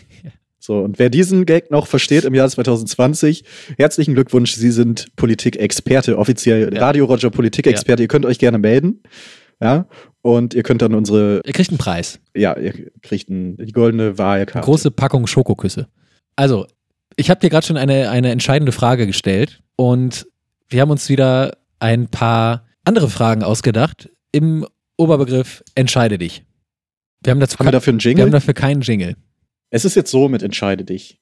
[0.65, 3.43] So, und wer diesen Gag noch versteht im Jahr 2020,
[3.77, 6.79] herzlichen Glückwunsch, Sie sind Politikexperte, offiziell Ja.
[6.79, 8.01] Radio Roger Politikexperte.
[8.01, 9.03] Ihr könnt euch gerne melden.
[9.61, 9.89] Ja,
[10.23, 12.19] und ihr könnt dann unsere, Er kriegt einen Preis.
[12.35, 14.65] ja, ihr kriegt ein, die goldene Wahlkarte.
[14.65, 15.87] Große Packung Schokoküsse.
[16.35, 16.65] Also,
[17.15, 20.25] ich habe dir gerade schon eine, eine entscheidende Frage gestellt und
[20.69, 24.65] wir haben uns wieder ein paar andere Fragen ausgedacht im
[24.97, 26.43] Oberbegriff Entscheide dich.
[27.23, 28.25] Wir haben dazu Haben wir dafür einen wir Jingle?
[28.25, 29.15] haben dafür keinen Jingle.
[29.69, 31.19] Es ist jetzt so mit Entscheide dich.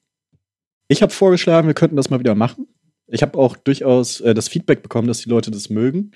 [0.87, 2.67] Ich habe vorgeschlagen, wir könnten das mal wieder machen.
[3.07, 6.11] Ich habe auch durchaus äh, das Feedback bekommen, dass die Leute das mögen.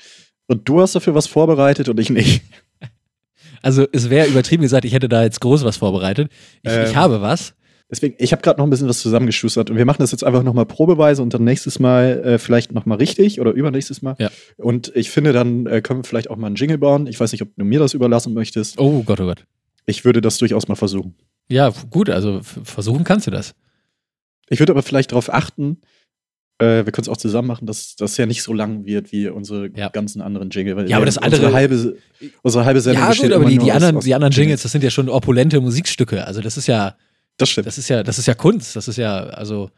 [0.47, 2.43] Und du hast dafür was vorbereitet und ich nicht.
[3.65, 6.29] Also, es wäre übertrieben gesagt, ich hätte da jetzt groß was vorbereitet.
[6.61, 6.95] Ich, ich Ähm.
[6.95, 7.55] habe was.
[7.89, 10.43] Deswegen, ich habe gerade noch ein bisschen was zusammengeschustert und wir machen das jetzt einfach
[10.43, 14.15] nochmal probeweise und dann nächstes Mal äh, vielleicht nochmal richtig oder übernächstes Mal.
[14.19, 14.29] Ja.
[14.57, 17.07] Und ich finde, dann äh, können wir vielleicht auch mal einen Jingle bauen.
[17.07, 18.79] Ich weiß nicht, ob du mir das überlassen möchtest.
[18.79, 19.45] Oh Gott, oh Gott.
[19.87, 21.15] Ich würde das durchaus mal versuchen.
[21.49, 23.55] Ja, gut, also versuchen kannst du das.
[24.49, 25.77] Ich würde aber vielleicht darauf achten,
[26.59, 29.27] äh, wir können es auch zusammen machen, dass das ja nicht so lang wird wie
[29.27, 29.89] unsere Ja.
[29.89, 30.75] ganzen anderen Jingle.
[30.77, 31.97] Weil Ja, aber das andere- Unsere halbe,
[32.43, 34.89] unsere halbe Sendung Ja, gut, aber die, die, anderen, die anderen Jingles, das sind ja
[34.89, 36.25] schon opulente Musikstücke.
[36.25, 36.95] Also, das ist ja,
[37.37, 37.67] Das stimmt.
[37.67, 38.75] das ist ja, das ist ja Kunst.
[38.75, 39.69] Das ist ja, also,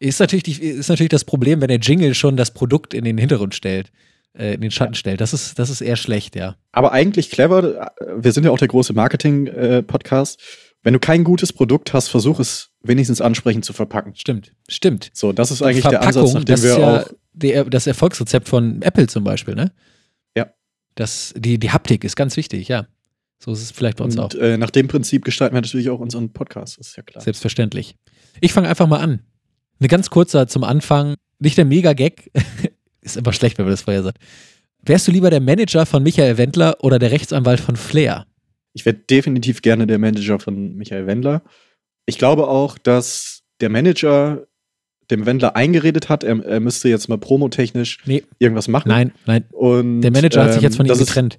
[0.00, 3.16] ist natürlich, die, ist natürlich das Problem, wenn der Jingle schon das Produkt in den
[3.16, 3.92] Hintergrund stellt,
[4.36, 5.20] äh, in den Schatten stellt.
[5.20, 6.56] Das ist, das ist eher schlecht, ja.
[6.72, 7.92] Aber eigentlich clever.
[8.18, 10.40] Wir sind ja auch der große Marketing-Podcast.
[10.84, 14.14] Wenn du kein gutes Produkt hast, versuch es wenigstens ansprechend zu verpacken.
[14.16, 15.10] Stimmt, stimmt.
[15.14, 17.10] So, das ist eigentlich der Ansatz, nach dem das wir ist ja auch.
[17.32, 19.72] der, das Erfolgsrezept von Apple zum Beispiel, ne?
[20.36, 20.52] Ja.
[20.94, 22.86] Das, die, die Haptik ist ganz wichtig, ja.
[23.38, 24.34] So ist es vielleicht bei uns auch.
[24.34, 27.24] Und äh, nach dem Prinzip gestalten wir natürlich auch unseren Podcast, das ist ja klar.
[27.24, 27.96] Selbstverständlich.
[28.42, 29.22] Ich fange einfach mal an.
[29.80, 31.14] Eine ganz kurze zum Anfang.
[31.38, 32.30] Nicht der Mega-Gag.
[33.00, 34.18] ist immer schlecht, wenn man das vorher sagt.
[34.82, 38.26] Wärst du lieber der Manager von Michael Wendler oder der Rechtsanwalt von Flair?
[38.74, 41.42] Ich wäre definitiv gerne der Manager von Michael Wendler.
[42.06, 44.46] Ich glaube auch, dass der Manager
[45.10, 48.88] dem Wendler eingeredet hat, er, er müsste jetzt mal promotechnisch Nee, irgendwas machen.
[48.88, 49.44] nein, nein.
[49.52, 51.38] Und, Der Manager hat sich jetzt von ähm, ihm das ist- getrennt.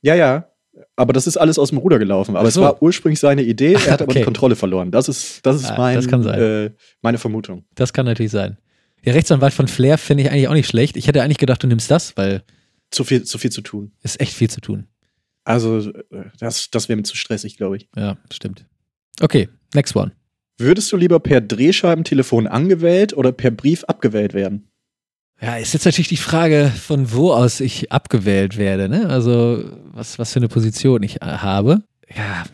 [0.00, 0.48] Ja, ja.
[0.96, 2.36] Aber das ist alles aus dem Ruder gelaufen.
[2.36, 2.60] Aber so.
[2.60, 4.20] es war ursprünglich seine Idee, Ach, er hat aber okay.
[4.20, 4.90] die Kontrolle verloren.
[4.90, 6.26] Das ist, das ist Ah, mein, das.
[6.26, 6.70] Äh,
[7.02, 7.64] meine Vermutung.
[7.74, 8.56] Das kann natürlich sein.
[9.04, 10.96] Der Rechtsanwalt von Flair finde ich eigentlich auch nicht schlecht.
[10.96, 12.42] Ich hätte eigentlich gedacht, du nimmst das, weil
[12.90, 13.92] Zu viel, zu viel zu tun.
[14.02, 14.86] es echt viel zu tun.
[15.44, 16.02] Also, äh,
[16.38, 17.88] das, das wäre mir zu stressig, glaube ich.
[17.96, 18.66] Ja, stimmt.
[19.20, 20.12] Okay, next one.
[20.58, 24.68] Würdest du lieber per Drehscheibentelefon angewählt oder per Brief abgewählt werden?
[25.40, 29.08] Ja, ist jetzt natürlich die Frage, von wo aus ich abgewählt werde, ne?
[29.08, 31.82] Also, was, was für eine Position ich äh, habe.
[32.14, 32.44] Ja,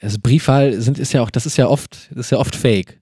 [0.00, 2.97] also Briefwahl sind, ist ja auch, das ist ja oft, das ist ja oft fake.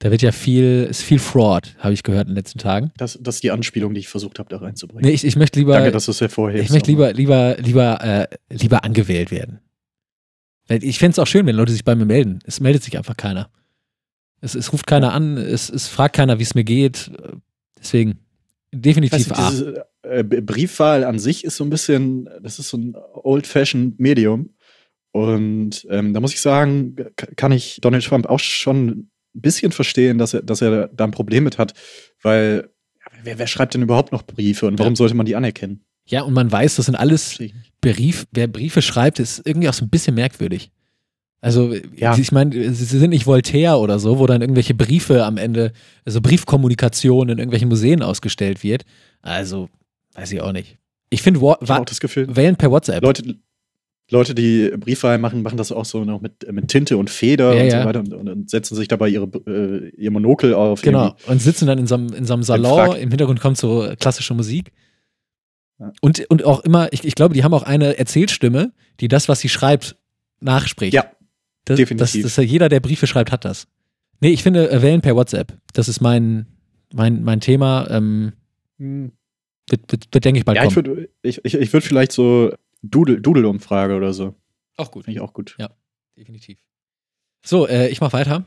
[0.00, 2.90] Da wird ja viel, ist viel Fraud, habe ich gehört in den letzten Tagen.
[2.96, 5.04] Das, das ist die Anspielung, die ich versucht habe, da reinzubringen.
[5.04, 6.64] Nee, ich, ich möchte lieber, Danke, dass du es hervorhebst.
[6.64, 9.60] ich möchte lieber, lieber, lieber, äh, lieber angewählt werden.
[10.68, 12.38] Ich fände es auch schön, wenn Leute sich bei mir melden.
[12.46, 13.50] Es meldet sich einfach keiner.
[14.40, 17.10] Es, es ruft keiner an, es, es fragt keiner, wie es mir geht.
[17.78, 18.20] Deswegen
[18.72, 19.50] definitiv A.
[19.50, 24.54] diese äh, Briefwahl an sich ist so ein bisschen, das ist so ein old-fashioned Medium.
[25.12, 26.96] Und ähm, da muss ich sagen,
[27.36, 31.10] kann ich Donald Trump auch schon ein bisschen verstehen, dass er, dass er da ein
[31.10, 31.74] Problem mit hat,
[32.22, 32.70] weil
[33.22, 34.96] wer, wer schreibt denn überhaupt noch Briefe und warum Ja.
[34.96, 35.84] sollte man die anerkennen?
[36.06, 37.38] Ja, und man weiß, das sind alles.
[37.80, 40.70] Brief, wer Briefe schreibt, ist irgendwie auch so ein bisschen merkwürdig.
[41.40, 42.16] Also, Ja.
[42.18, 45.72] ich meine, sie sind nicht Voltaire oder so, wo dann irgendwelche Briefe am Ende,
[46.04, 48.84] also Briefkommunikation in irgendwelchen Museen ausgestellt wird.
[49.22, 49.70] Also,
[50.14, 50.76] weiß ich auch nicht.
[51.08, 53.02] Ich finde, Wa- wählen per WhatsApp.
[53.02, 53.36] Leute,
[54.10, 57.62] Leute, die Briefwahl machen, machen das auch so noch mit, mit Tinte und Feder Ja,
[57.62, 57.82] und ja.
[57.82, 60.82] so weiter und, und, und setzen sich dabei ihre, äh, ihr Monokel auf.
[60.82, 61.14] Genau.
[61.26, 64.34] Und sitzen dann in so einem, in so einem Salon, im Hintergrund kommt so klassische
[64.34, 64.72] Musik.
[65.78, 65.92] Ja.
[66.00, 69.40] Und, und auch immer, ich, ich glaube, die haben auch eine Erzählstimme, die das, was
[69.40, 69.96] sie schreibt,
[70.40, 70.92] nachspricht.
[70.94, 71.04] Ja,
[71.64, 72.22] das, definitiv.
[72.22, 73.66] Das, das, jeder, der Briefe schreibt, hat das.
[74.20, 75.56] Nee, ich finde, äh, wählen per WhatsApp.
[75.72, 76.46] Das ist mein,
[76.92, 77.88] mein, mein Thema.
[77.90, 78.32] Ähm,
[78.78, 79.12] Hm.
[79.68, 80.86] wird, wird, wird, denke ich, bald Ja, ich kommen.
[80.86, 82.50] würde ich, ich, ich würd vielleicht so
[82.82, 84.34] Doodle-Umfrage oder so.
[84.76, 85.04] auch gut.
[85.04, 85.56] Finde ich auch gut.
[86.16, 86.58] Definitiv.
[87.44, 88.44] So, äh, ich mach weiter.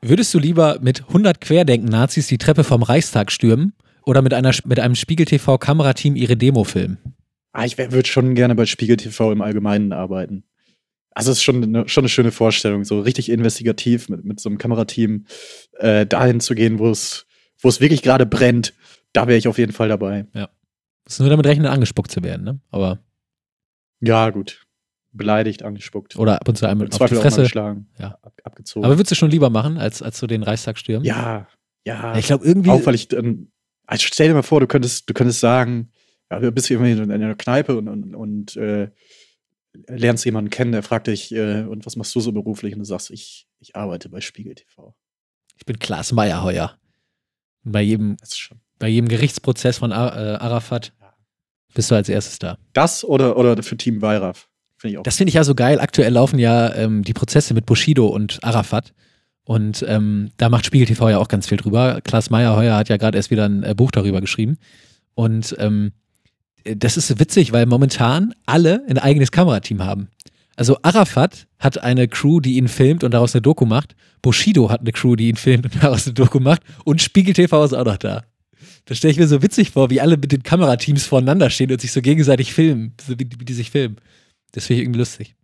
[0.00, 3.74] Würdest du lieber mit 100 Querdenken-Nazis die Treppe vom Reichstag stürmen
[4.04, 6.98] oder mit, einer, mit einem Spiegel-TV-Kamerateam ihre Demo filmen?
[7.52, 10.44] Ah, ich würde schon gerne bei Spiegel TV im Allgemeinen arbeiten.
[11.12, 14.48] Also es ist schon eine, schon eine schöne Vorstellung, so richtig investigativ mit, mit so
[14.48, 15.26] einem Kamerateam
[15.78, 17.26] äh, dahin zu gehen, wo es
[17.60, 18.74] wo es wirklich gerade brennt.
[19.12, 20.26] Da wäre ich auf jeden Fall dabei.
[21.06, 22.60] Muss nur damit rechnen, angespuckt zu werden, ne?
[22.70, 22.98] Aber,
[24.00, 24.66] Ja, gut.
[25.12, 26.16] Beleidigt, angespuckt.
[26.16, 27.42] oder ab und zu einmal auf die Zweifel mal Fresse.
[27.42, 27.88] geschlagen.
[27.98, 28.18] Ja.
[28.22, 28.84] Ab, abgezogen.
[28.84, 31.04] Aber würdest du schon lieber machen, als, als so den Reichstag stürmen?
[31.04, 31.46] ja,
[31.86, 32.16] ja.
[32.16, 32.70] Ich glaube, irgendwie.
[32.70, 33.52] Auch weil ich dann,
[33.86, 35.92] also stell dir mal vor, du könntest, du könntest sagen,
[36.30, 38.90] ja, du bist irgendwie in einer Kneipe und, und, und äh,
[39.86, 42.72] lernst jemanden kennen, der fragt dich, äh, und was machst du so beruflich?
[42.72, 44.96] Und du sagst, ich, ich arbeite bei Spiegel TV.
[45.56, 46.76] ich bin Klaas Meyerheuer.
[47.62, 48.60] Bei jedem, Das ist schon.
[48.78, 50.92] Bei jedem Gerichtsprozess von Ar äh, Arafat
[51.74, 52.58] bist du als erstes da.
[52.72, 54.48] Das oder, oder für Team Weiraf.
[54.78, 55.02] Finde ich auch.
[55.02, 55.80] Das finde ich ja so geil.
[55.80, 58.92] Aktuell laufen ja ähm, die Prozesse mit Bushido und Arafat.
[59.44, 62.00] Und ähm, da macht Spiegel TV ja auch ganz viel drüber.
[62.02, 64.58] Klaas Meyerheuer hat ja gerade erst wieder ein äh, Buch darüber geschrieben.
[65.14, 65.92] Und ähm,
[66.64, 70.08] äh, das ist witzig, weil momentan alle ein eigenes Kamerateam haben.
[70.56, 73.96] Also Arafat hat eine Crew, die ihn filmt und daraus eine Doku macht.
[74.22, 76.62] Bushido hat eine Crew, die ihn filmt und daraus eine Doku macht.
[76.84, 78.22] Und Spiegel TV ist auch noch da.
[78.86, 81.80] Das stelle ich mir so witzig vor, wie alle mit den Kamerateams voreinander stehen und
[81.80, 83.96] sich so gegenseitig filmen, so wie, wie die sich filmen.
[84.52, 85.36] Das finde ich irgendwie lustig.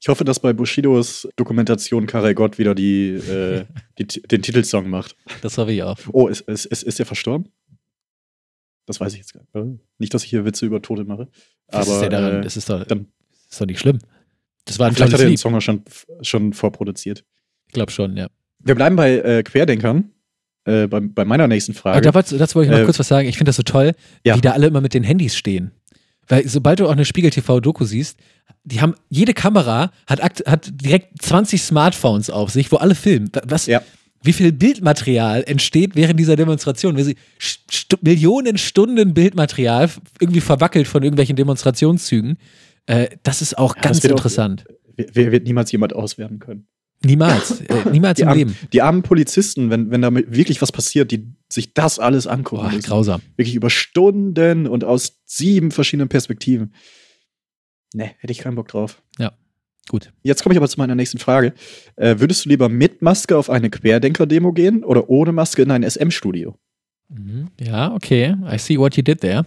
[0.00, 3.66] Ich hoffe, dass bei Bushidos Dokumentation Karel Gott wieder die, äh,
[3.98, 5.16] die, den Titelsong macht.
[5.42, 5.98] Das hoffe ich auch.
[6.12, 7.48] Oh, ist, ist, ist, ist er verstorben?
[8.86, 9.80] Das weiß ich jetzt gar nicht.
[9.98, 11.28] Nicht, dass ich hier Witze über Tote mache.
[11.68, 12.34] Was Aber ist, der daran?
[12.38, 13.06] äh, das ist, doch, dann-
[13.48, 13.98] ist doch nicht schlimm.
[14.64, 15.38] Das war ein vielleicht hat er den Lied.
[15.38, 15.84] Song schon,
[16.22, 17.24] schon vorproduziert.
[17.66, 18.28] Ich glaube schon, ja.
[18.60, 20.11] Wir bleiben bei äh, Querdenkern.
[20.64, 22.14] Äh, bei, bei meiner nächsten Aber Frage.
[22.14, 23.28] wollte, dazu wollte ich noch Äh, kurz was sagen.
[23.28, 23.92] Ich finde das so toll,
[24.24, 24.36] ja.
[24.36, 25.72] wie da alle immer mit den Handys stehen.
[26.28, 28.16] Weil sobald du auch eine Spiegel-TV-Doku siehst,
[28.64, 33.30] die haben, jede Kamera hat, hat direkt 20 Smartphones auf sich, wo alle filmen.
[33.44, 33.82] Was, Ja.
[34.24, 36.96] Wie viel Bildmaterial entsteht während dieser Demonstration?
[36.96, 39.90] Wie sie st Millionen Stunden Bildmaterial
[40.20, 42.38] irgendwie verwackelt von irgendwelchen Demonstrationszügen.
[42.86, 44.64] Äh, das ist auch Ja, ganz wird auch- interessant.
[44.96, 46.68] Wer wird niemals jemand auswerten können?
[47.04, 47.60] Niemals.
[47.68, 48.56] äh, niemals Die im armen, Leben.
[48.72, 52.78] die armen Polizisten, wenn, wenn da wirklich was passiert, die sich das alles angucken Boah,
[52.80, 53.20] grausam.
[53.36, 56.74] Wirklich über Stunden und aus sieben verschiedenen Perspektiven.
[57.94, 59.02] Ne, hätte ich keinen Bock drauf.
[59.88, 60.12] Gut.
[60.22, 61.54] Jetzt komme ich aber zu meiner nächsten Frage.
[61.96, 65.82] Äh, würdest du lieber mit Maske auf eine Querdenker-Demo gehen oder ohne Maske in ein
[65.82, 66.56] SM-Studio?
[67.08, 67.48] Mhm.
[67.60, 68.36] Ja, okay.
[68.50, 69.44] I see what you did there.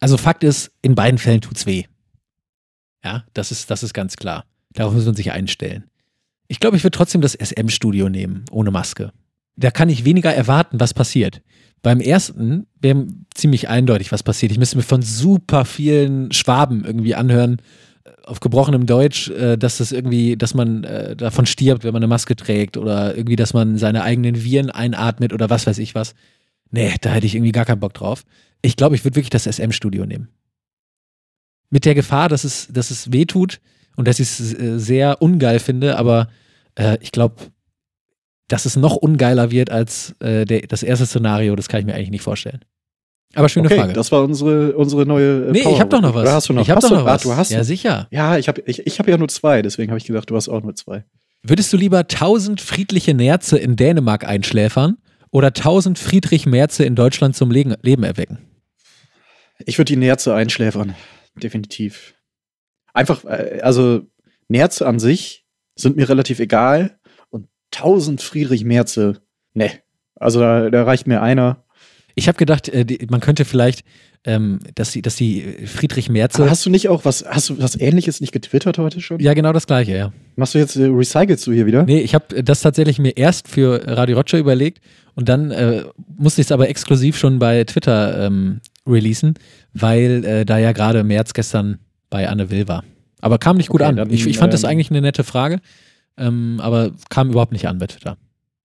[0.00, 1.84] Also Fakt ist, in beiden Fällen tut's weh.
[3.04, 4.46] Ja, das ist, das ist ganz klar.
[4.72, 5.84] Darauf muss man sich einstellen.
[6.50, 9.12] Ich glaube, ich würde trotzdem das SM-Studio nehmen, ohne Maske.
[9.54, 11.42] Da kann ich weniger erwarten, was passiert.
[11.80, 14.50] Beim ersten wäre ziemlich eindeutig, was passiert.
[14.50, 17.62] Ich müsste mir von super vielen Schwaben irgendwie anhören,
[18.02, 22.02] äh, auf gebrochenem Deutsch, äh, dass das irgendwie, dass man äh, davon stirbt, wenn man
[22.02, 25.94] eine Maske trägt oder irgendwie, dass man seine eigenen Viren einatmet oder was weiß ich
[25.94, 26.16] was.
[26.72, 28.24] Nee, da hätte ich irgendwie gar keinen Bock drauf.
[28.60, 30.26] Ich glaube, ich würde wirklich das SM-Studio nehmen.
[31.70, 33.60] Mit der Gefahr, dass es, dass es weh tut
[33.94, 36.26] und dass ich es sehr ungeil finde, aber
[36.80, 37.36] äh, ich glaube,
[38.48, 41.94] dass es noch ungeiler wird als äh, der, das erste Szenario, das kann ich mir
[41.94, 42.64] eigentlich nicht vorstellen.
[43.34, 43.92] Aber schöne okay, Frage.
[43.92, 45.48] das war unsere, unsere neue.
[45.48, 46.22] Äh, nee, ich Power- habe doch noch was.
[46.22, 46.62] Oder hast du noch?
[46.62, 47.22] Ich habe doch noch ah, was.
[47.22, 48.08] du hast ja, sicher.
[48.10, 50.48] Ja, ich habe ich, ich hab ja nur zwei, deswegen habe ich gedacht, du hast
[50.48, 51.04] auch nur zwei.
[51.42, 54.98] Würdest du lieber 1000 friedliche Nerze in Dänemark einschläfern
[55.30, 58.38] oder 1000 Friedrich Merze in Deutschland zum Legen, Leben erwecken?
[59.64, 60.94] Ich würde die Nerze einschläfern.
[61.40, 62.14] Definitiv.
[62.92, 64.02] Einfach, äh, also
[64.48, 65.39] Nerze an sich
[65.80, 66.98] sind mir relativ egal.
[67.30, 69.20] Und 1000 Friedrich Merze,
[69.54, 69.70] ne.
[70.14, 71.64] Also da, da reicht mir einer.
[72.14, 73.84] Ich habe gedacht, äh, man könnte vielleicht,
[74.24, 76.42] ähm, dass, die, dass die Friedrich Merze.
[76.42, 79.18] Aber hast du nicht auch was, hast du was ähnliches nicht getwittert heute schon?
[79.20, 80.12] ja, genau das gleiche, ja.
[80.36, 81.84] Machst du jetzt, äh, recycelst du hier wieder?
[81.84, 84.82] Nee, ich habe das tatsächlich mir erst für Radio Roger überlegt
[85.14, 85.84] und dann äh,
[86.18, 89.34] musste ich es aber exklusiv schon bei Twitter ähm, releasen,
[89.72, 91.78] weil äh, da ja gerade März gestern
[92.10, 92.84] bei Anne Will war.
[93.20, 93.96] Aber kam nicht gut Okay, an.
[93.96, 95.60] dann, ich, ich fand das ähm, eigentlich eine nette Frage,
[96.16, 98.16] ähm, aber kam überhaupt nicht an bei Twitter.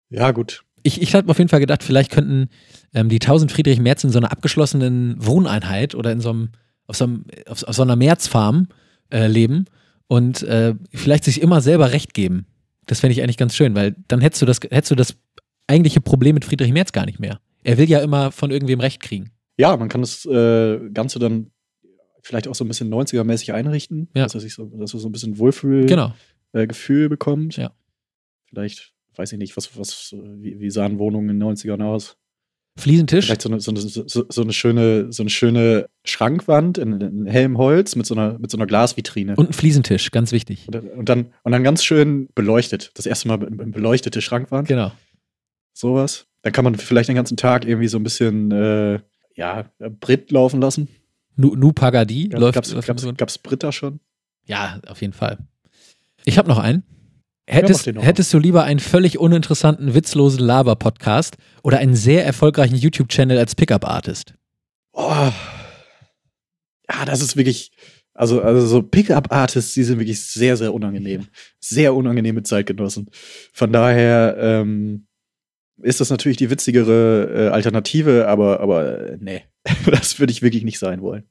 [0.10, 0.64] Ja, gut.
[0.84, 2.50] Ich, ich habe auf jeden Fall gedacht, vielleicht könnten
[2.94, 6.50] ähm, die 1000 Friedrich Merz in so einer abgeschlossenen Wohneinheit oder in so einem,
[6.88, 8.68] auf so, einem, auf, auf so einer Märzfarm
[9.12, 9.66] äh, leben
[10.08, 12.46] und äh, vielleicht sich immer selber Recht geben.
[12.86, 15.16] Das fände ich eigentlich ganz schön, weil dann hättest du das, hättest du das
[15.68, 17.40] eigentliche Problem mit Friedrich Merz gar nicht mehr.
[17.64, 19.32] Er will ja immer von irgendwem Recht kriegen.
[19.58, 21.48] Ja, man kann das äh, Ganze dann
[22.26, 24.24] vielleicht auch so ein bisschen 90er-mäßig einrichten, Ja.
[24.24, 26.14] dass, er sich so, dass er so ein bisschen Wohlfühl Genau.
[26.54, 27.56] äh, Gefühl bekommt.
[27.58, 27.72] Ja.
[28.50, 32.18] Vielleicht, weiß ich nicht, was, was, wie, wie sahen Wohnungen in den 90ern aus?
[32.78, 33.26] Fliesentisch.
[33.28, 37.58] Vielleicht so eine, so eine, so, eine schöne, so eine schöne Schrankwand in, in hellem
[37.58, 39.36] Holz mit so einer, mit so einer Glasvitrine.
[39.38, 40.68] Und ein Fliesentisch, ganz wichtig.
[40.68, 42.92] Und, dann- und, dann, und dann ganz schön beleuchtet.
[42.96, 44.68] Das erste Mal be- be- beleuchtete Schrankwand.
[44.68, 44.92] Genau.
[45.74, 46.26] Sowas.
[46.42, 49.00] Dann kann man vielleicht den ganzen Tag irgendwie so ein bisschen, äh,
[49.36, 49.70] ja,
[50.02, 50.88] Brit laufen lassen.
[51.36, 52.56] Nu, nu Pagadi läuft.
[52.56, 54.00] Gab's, läuft gab's, so- gab's Brit da schon?
[54.46, 55.38] Ja, auf jeden Fall.
[56.24, 56.84] Ich habe noch einen.
[57.48, 58.04] Hättest, noch.
[58.04, 64.34] hättest du lieber einen völlig uninteressanten, witzlosen Laber-Podcast oder einen sehr erfolgreichen YouTube-Channel als Pickup-Artist?
[64.94, 65.32] Oh.
[66.90, 67.72] Ja, das ist wirklich,
[68.16, 71.28] also, also so Pickup-Artists, die sind wirklich sehr, sehr unangenehm.
[71.60, 73.10] Sehr unangenehme Zeitgenossen.
[73.54, 75.06] Von daher ähm,
[75.82, 79.44] ist das natürlich die witzigere äh, Alternative, aber, aber äh, nee,
[79.92, 81.24] das würde ich wirklich nicht sein wollen.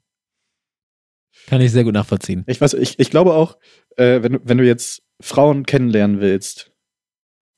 [1.47, 2.45] Kann ich sehr gut nachvollziehen.
[2.47, 3.59] Ich weiß, ich, ich glaube auch,
[3.97, 6.71] äh, wenn, du- wenn du jetzt Frauen kennenlernen willst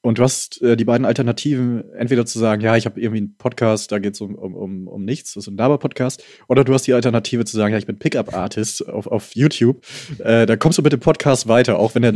[0.03, 3.37] und du hast äh, die beiden Alternativen, entweder zu sagen, ja, ich habe irgendwie einen
[3.37, 6.73] Podcast, da geht es um, um, um, um nichts, das ist ein Laber-Podcast, oder du
[6.75, 9.85] hast die Alternative zu sagen, ja, ich bin Pickup-Artist auf, auf YouTube,
[10.19, 12.15] äh, da kommst du mit dem Podcast weiter, auch wenn, der,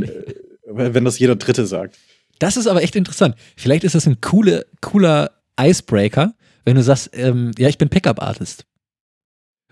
[0.67, 1.99] wenn das jeder Dritte sagt.
[2.41, 3.37] Das ist aber echt interessant.
[3.57, 5.31] Vielleicht ist das ein coole, cooler
[5.61, 6.35] Icebreaker,
[6.65, 8.65] wenn du sagst, ähm, ja, ich bin Pickup-Artist.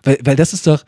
[0.03, 0.85] Weil, weil das ist doch,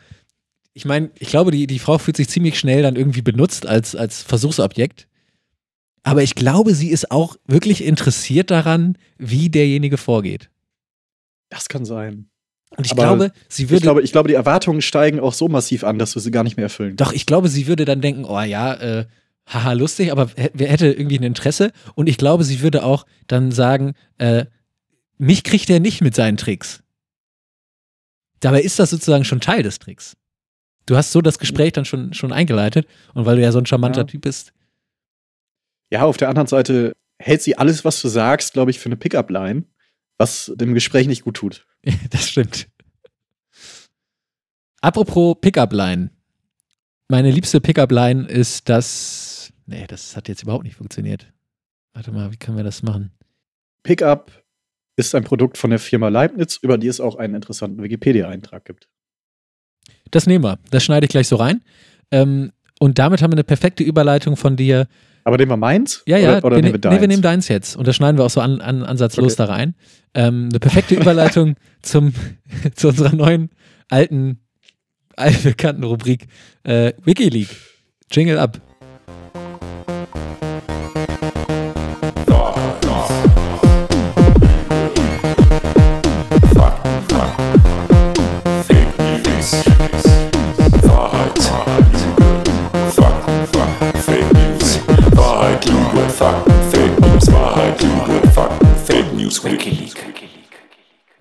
[0.73, 3.95] ich meine, ich glaube, die, die Frau fühlt sich ziemlich schnell dann irgendwie benutzt als,
[3.95, 5.07] als Versuchsobjekt.
[6.03, 10.49] Aber ich glaube, sie ist auch wirklich interessiert daran, wie derjenige vorgeht.
[11.49, 12.29] Das kann sein.
[12.77, 13.77] Und ich Aber glaube, sie würde.
[13.77, 16.43] Ich glaube, ich glaube, die Erwartungen steigen auch so massiv an, dass wir sie gar
[16.43, 16.95] nicht mehr erfüllen.
[16.95, 19.05] Doch, ich glaube, sie würde dann denken, oh ja, äh,
[19.53, 21.71] haha, lustig, aber wer hätte irgendwie ein Interesse?
[21.95, 24.45] Und ich glaube, sie würde auch dann sagen, äh,
[25.17, 26.83] mich kriegt er nicht mit seinen Tricks.
[28.39, 30.17] Dabei ist das sozusagen schon Teil des Tricks.
[30.87, 33.65] Du hast so das Gespräch dann schon, schon eingeleitet und weil du ja so ein
[33.65, 34.05] charmanter Ja.
[34.07, 34.53] Typ bist.
[35.91, 38.97] Ja, auf der anderen Seite hält sie alles, was du sagst, glaube ich, für eine
[38.97, 39.65] Pickup-Line,
[40.17, 41.67] was dem Gespräch nicht gut tut.
[42.09, 42.67] das stimmt.
[44.81, 46.09] Apropos Pickup-Line.
[47.09, 49.30] Meine liebste Pickup-Line ist das.
[49.71, 51.31] Nee, das hat jetzt überhaupt nicht funktioniert.
[51.93, 53.11] Warte mal, wie können wir das machen?
[53.83, 54.31] Pickup
[54.97, 58.89] ist ein Produkt von der Firma Leibniz, über die es auch einen interessanten Wikipedia-Eintrag gibt.
[60.11, 60.59] Das nehmen wir.
[60.69, 61.61] Das schneide ich gleich so rein.
[62.11, 64.87] Ähm, und damit haben wir eine perfekte Überleitung von dir.
[65.23, 66.03] Aber nehmen wir meins?
[66.05, 66.95] Ja, ja, Oder, oder wir, nehmen wir ne- deins?
[66.95, 67.75] nee, wir nehmen deins jetzt.
[67.75, 69.47] Und das schneiden wir auch so an, an, ansatzlos Okay.
[69.47, 69.75] da rein.
[70.13, 72.13] Ähm, eine perfekte Überleitung zum,
[72.75, 73.49] zu unserer neuen,
[73.89, 74.41] alten,
[75.15, 76.27] allbekannten Rubrik
[76.63, 77.55] äh, Wikileaks.
[78.11, 78.59] Jingle ab.
[97.81, 99.95] Lüge, Fakten, Fake News, Wikileaks.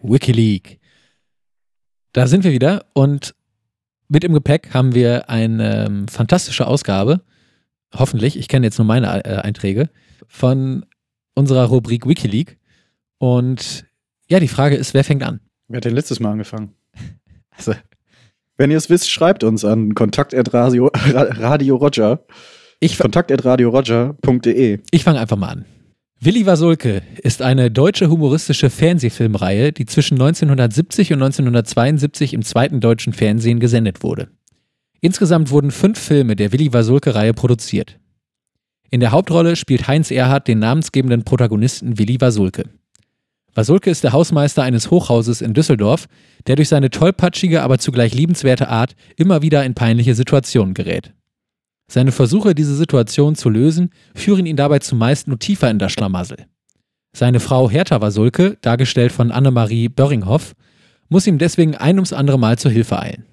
[0.02, 0.76] Wikileaks.
[2.12, 3.34] Da sind wir wieder und
[4.08, 7.22] mit im Gepäck haben wir eine ähm, fantastische Ausgabe,
[7.94, 9.88] hoffentlich, ich kenne jetzt nur meine äh, Einträge,
[10.26, 10.84] von
[11.34, 12.54] unserer Rubrik Wikileaks.
[13.18, 13.86] Und
[14.28, 15.40] ja, die Frage ist, wer fängt an?
[15.68, 16.74] Wer hat denn letztes Mal angefangen?
[17.56, 17.74] Also,
[18.56, 22.24] Wenn ihr es wisst, schreibt uns an kontakt.radio Radio Roger.
[22.78, 24.78] ich, Kontakt.radioroger.de.
[24.90, 25.64] ich fange einfach mal an.
[26.22, 33.14] Willi Wasulke ist eine deutsche humoristische Fernsehfilmreihe, die zwischen 1970 und 1972 im zweiten deutschen
[33.14, 34.28] Fernsehen gesendet wurde.
[35.00, 37.98] Insgesamt wurden fünf Filme der Willi Wasulke-Reihe produziert.
[38.90, 42.64] In der Hauptrolle spielt Heinz Erhardt den namensgebenden Protagonisten Willi Wasulke.
[43.54, 46.06] Wasulke ist der Hausmeister eines Hochhauses in Düsseldorf,
[46.46, 51.14] der durch seine tollpatschige, aber zugleich liebenswerte Art immer wieder in peinliche Situationen gerät.
[51.90, 56.46] Seine Versuche, diese Situation zu lösen, führen ihn dabei zumeist nur tiefer in das Schlamassel.
[57.12, 60.54] Seine Frau Hertha Wasulke, dargestellt von Annemarie Börringhoff,
[61.08, 63.26] muss ihm deswegen ein ums andere Mal zur Hilfe eilen.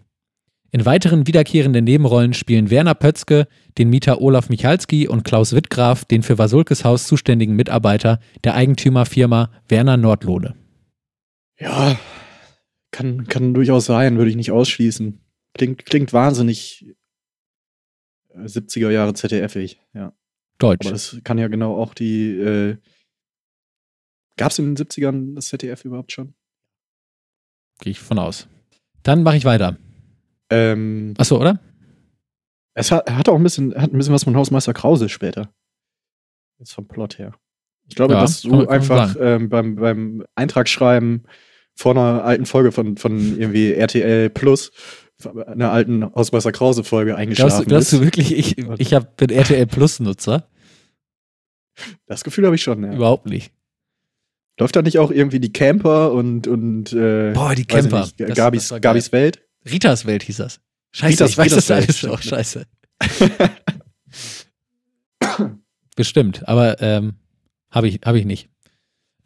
[0.72, 3.48] In weiteren wiederkehrenden Nebenrollen spielen Werner Pötzke,
[3.78, 9.52] den Mieter Olaf Michalski und Klaus Wittgraf, den für Wasulkes Haus zuständigen Mitarbeiter der Eigentümerfirma
[9.70, 10.56] Werner Nordlohne.
[11.60, 11.96] Ja,
[12.90, 15.20] kann, kann durchaus sein, würde ich nicht ausschließen.
[15.54, 16.97] Klingt, klingt wahnsinnig
[18.46, 20.14] 70er Jahre ZDF-ig, ja.
[20.58, 20.86] Deutsch.
[20.86, 22.32] Aber das kann ja genau auch die.
[22.32, 22.78] Äh,
[24.38, 26.36] Gab es in den 70ern das ZDF überhaupt schon?
[27.80, 28.48] Gehe ich von aus.
[29.04, 29.78] Dann mache ich weiter.
[30.50, 31.60] Ähm, Achso, oder?
[32.74, 35.52] Es hat, hat auch ein bisschen, hat ein bisschen was von Hausmeister Krause später.
[36.60, 37.34] Jetzt vom Plot her.
[37.88, 41.24] Ich glaube, Ja, dass du einfach ähm, beim, beim Eintrag schreiben
[41.74, 44.72] vor einer alten Folge von, von irgendwie RTL Plus,
[45.26, 48.02] einer alten Hausmeister Krause Folge Glaubst, eingeschlafen du- glaubst bist.
[48.02, 50.48] du wirklich, ich, ich hab, bin RTL Plus Nutzer?
[52.06, 52.94] Das Gefühl habe ich schon, ja.
[52.94, 53.52] Überhaupt nicht.
[54.60, 58.02] Läuft da nicht auch irgendwie die Camper und, und äh, Boah, die Camper.
[58.02, 58.82] nicht, Das- Gabis, das.
[58.82, 59.44] Gabis Welt?
[59.70, 60.60] Ritas Welt hieß das.
[60.92, 62.22] Scheiße, Ritas- ich weiß Ritas das Welt, alles auch.
[62.22, 62.66] Scheiße.
[65.96, 67.16] Bestimmt, aber ähm,
[67.72, 68.50] habe ich, hab ich nicht.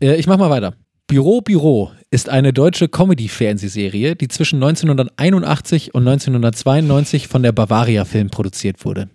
[0.02, 0.76] Äh, ich mach mal weiter.
[1.08, 8.30] Büro Büro ist eine deutsche Comedy-Fernsehserie, die zwischen 1981 und 1992 von der Bavaria Film
[8.30, 9.10] produziert wurde.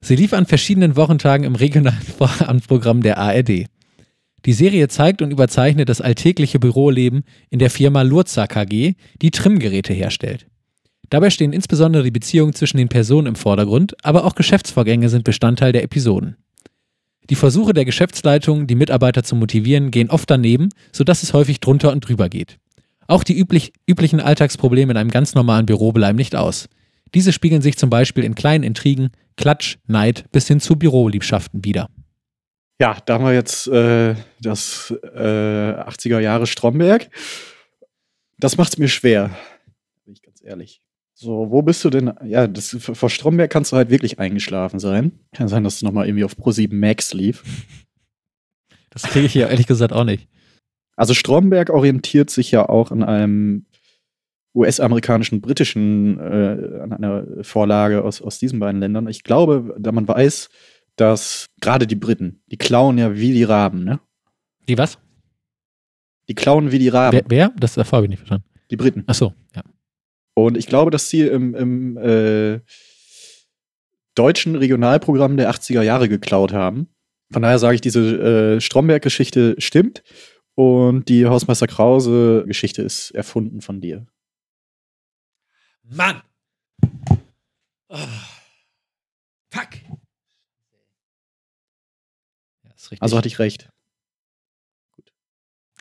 [0.00, 3.66] Sie lief an verschiedenen Wochentagen im regionalen Vorabendprogramm der ARD.
[4.44, 9.94] Die Serie zeigt und überzeichnet das alltägliche Büroleben in der Firma Lurza KG, die Trimmgeräte
[9.94, 10.46] herstellt.
[11.08, 15.72] Dabei stehen insbesondere die Beziehungen zwischen den Personen im Vordergrund, aber auch Geschäftsvorgänge sind Bestandteil
[15.72, 16.36] der Episoden.
[17.30, 21.90] Die Versuche der Geschäftsleitung, die Mitarbeiter zu motivieren, gehen oft daneben, sodass es häufig drunter
[21.92, 22.58] und drüber geht.
[23.06, 26.68] Auch die üblich, üblichen Alltagsprobleme in einem ganz normalen Büro bleiben nicht aus.
[27.14, 31.88] Diese spiegeln sich zum Beispiel in kleinen Intrigen, Klatsch, Neid bis hin zu Büroliebschaften wider.
[32.80, 37.08] Ja, da haben wir jetzt äh, das äh, 80er Jahre Stromberg.
[38.38, 39.30] Das macht's mir schwer,
[40.04, 40.83] bin ich ganz ehrlich.
[41.16, 42.12] So, wo bist du denn?
[42.24, 45.12] Ja, das, vor Stromberg kannst du halt wirklich eingeschlafen sein.
[45.32, 47.42] Kann sein, dass es nochmal irgendwie auf Pro7 Max lief.
[48.90, 50.28] Das kriege ich hier ehrlich gesagt auch nicht.
[50.94, 53.66] Also Stromberg orientiert sich ja auch an einem
[54.54, 59.08] US-amerikanischen, britischen, äh, an einer Vorlage aus, aus diesen beiden Ländern.
[59.08, 60.48] Ich glaube, da man weiß,
[60.94, 63.98] dass gerade die Briten, die klauen ja wie die Raben, ne?
[64.68, 64.98] Die was?
[66.28, 67.24] Die klauen wie die Raben, Wer?
[67.26, 67.48] wer?
[67.58, 68.46] Das ich nicht verstanden.
[68.70, 69.02] die Briten.
[69.08, 69.62] Ach so, ja.
[70.34, 72.60] Und ich glaube, dass sie im, im äh,
[74.14, 76.88] deutschen Regionalprogramm der 80er Jahre geklaut haben.
[77.32, 80.02] Von daher sage ich, diese äh, Stromberg-Geschichte stimmt
[80.54, 84.06] und die Hausmeister Krause-Geschichte ist erfunden von dir.
[85.82, 86.22] Mann!
[87.88, 87.98] Oh.
[89.50, 89.68] Fuck!
[92.62, 93.02] Ja, ist richtig.
[93.02, 93.68] Also hatte ich recht.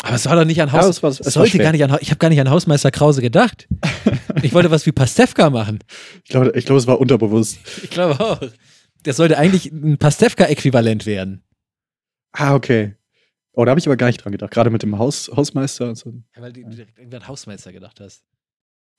[0.04, 0.88] Aber es war doch nicht an Ja, Haus.
[0.88, 3.68] es war- sollte gar nicht an, ich habe gar nicht an Hausmeister Krause gedacht.
[4.41, 5.80] Ich wollte was wie Pastewka machen.
[6.24, 7.58] Ich glaube, ich glaube, es war unterbewusst.
[7.84, 8.41] Ich glaube auch.
[9.04, 11.43] Das sollte eigentlich ein Pastewka-Äquivalent werden.
[12.34, 12.95] Ah, okay.
[13.54, 14.51] Oh, da habe ich aber gar nicht dran gedacht.
[14.51, 16.14] Gerade mit dem Haus, Hausmeister und so.
[16.36, 18.24] Ja, weil du direkt an Hausmeister gedacht hast.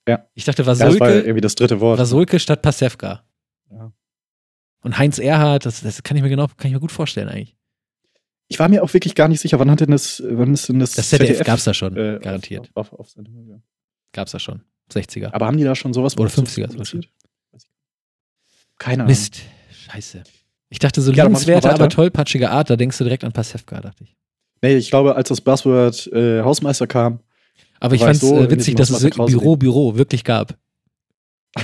[0.07, 0.27] Ja.
[0.33, 1.99] Ich dachte, Ja, das war irgendwie das dritte Wort.
[1.99, 3.23] Vasulke statt Pastewka.
[3.71, 3.91] Ja.
[4.81, 7.55] Und Heinz Erhardt, das, das kann ich mir genau, kann ich mir gut vorstellen eigentlich.
[8.47, 10.79] Ich war mir auch wirklich gar nicht sicher, wann hat denn das, wann ist denn
[10.79, 12.69] das, Das ZDF gab's da schon, äh, garantiert.
[12.75, 13.59] Auf, auf, auf ja.
[14.13, 14.61] Gab's ja schon.
[14.91, 15.33] 60er.
[15.33, 17.09] Aber haben die da schon sowas Oder so 50er produziert?
[18.77, 19.07] Keine Ahnung.
[19.07, 19.41] Mist.
[19.71, 20.23] Scheiße.
[20.69, 24.03] Ich dachte, so Ja, liebenswerte, aber tollpatschige Art, da denkst du direkt an Pastewka, dachte
[24.03, 24.15] ich.
[24.61, 27.19] Nee, ich glaube, als das Buzzword äh, Hausmeister kam,
[27.79, 30.57] Aber ich fand es so äh, witzig, dass es Krause Büro, Büro wirklich gab.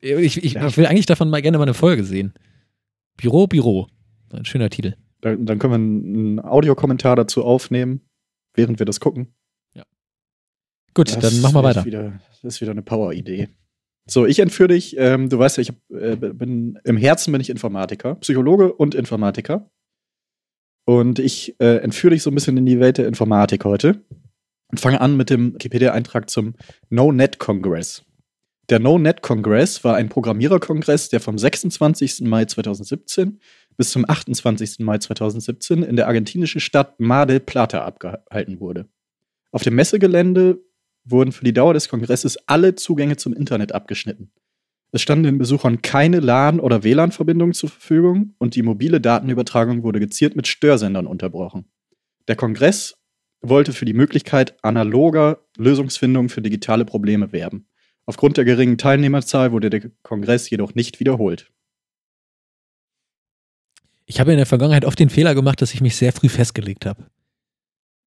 [0.00, 0.66] ich, ich, Ja.
[0.66, 2.32] ich will eigentlich davon mal gerne mal eine Folge sehen.
[3.16, 3.88] Büro, Büro.
[4.32, 4.94] Ein schöner Titel.
[5.24, 8.02] Dann, dann können wir einen Audiokommentar dazu aufnehmen,
[8.54, 9.34] während wir das gucken.
[10.94, 11.84] Gut, Das dann machen wir weiter.
[11.84, 13.48] Wieder, das ist wieder eine Power-Idee.
[14.08, 14.96] So, ich entführe dich.
[14.96, 18.94] Ähm, du weißt ja, ich hab, äh, bin im Herzen bin ich Informatiker, Psychologe und
[18.94, 19.68] Informatiker.
[20.86, 24.04] Und ich äh, entführe dich so ein bisschen in die Welt der Informatik heute
[24.70, 26.54] und fange an mit dem Wikipedia-Eintrag zum
[26.90, 28.04] No-Net-Kongress.
[28.70, 32.22] Der No-Net-Kongress war ein Programmiererkongress, der vom 26.
[32.22, 33.38] Mai 2017
[33.76, 34.78] bis zum 28.
[34.78, 38.88] Mai 2017 in der argentinischen Stadt Mar del Plata abgehalten wurde.
[39.52, 40.60] Auf dem Messegelände
[41.04, 44.32] wurden für die Dauer des Kongresses alle Zugänge zum Internet abgeschnitten.
[44.92, 50.00] Es standen den Besuchern keine LAN- oder WLAN-Verbindungen zur Verfügung und die mobile Datenübertragung wurde
[50.00, 51.66] gezielt mit Störsendern unterbrochen.
[52.28, 52.96] Der Kongress
[53.42, 57.66] wollte für die Möglichkeit analoger Lösungsfindung für digitale Probleme werben.
[58.06, 61.50] Aufgrund der geringen Teilnehmerzahl wurde der Kongress jedoch nicht wiederholt.
[64.06, 66.84] Ich habe in der Vergangenheit oft den Fehler gemacht, dass ich mich sehr früh festgelegt
[66.84, 67.06] habe.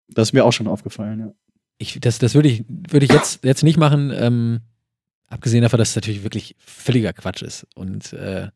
[0.08, 1.32] Das ist mir auch schon aufgefallen, ja.
[1.78, 4.60] Ich, das das würde ich, würde ich jetzt, jetzt nicht machen, ähm,
[5.28, 8.48] abgesehen davon, dass es natürlich wirklich völliger Quatsch ist und äh,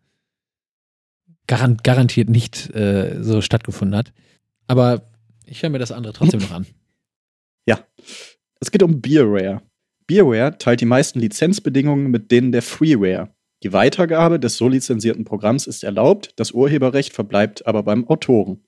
[1.46, 4.12] garan garantiert nicht äh, so stattgefunden hat.
[4.66, 5.02] Aber
[5.46, 6.66] ich höre mir das andere trotzdem noch an.
[8.60, 9.62] Es geht um Beerware.
[10.06, 13.34] Beerware teilt die meisten Lizenzbedingungen mit denen der Freeware.
[13.62, 18.62] Die Weitergabe des so lizenzierten Programms ist erlaubt, das Urheberrecht verbleibt aber beim Autoren.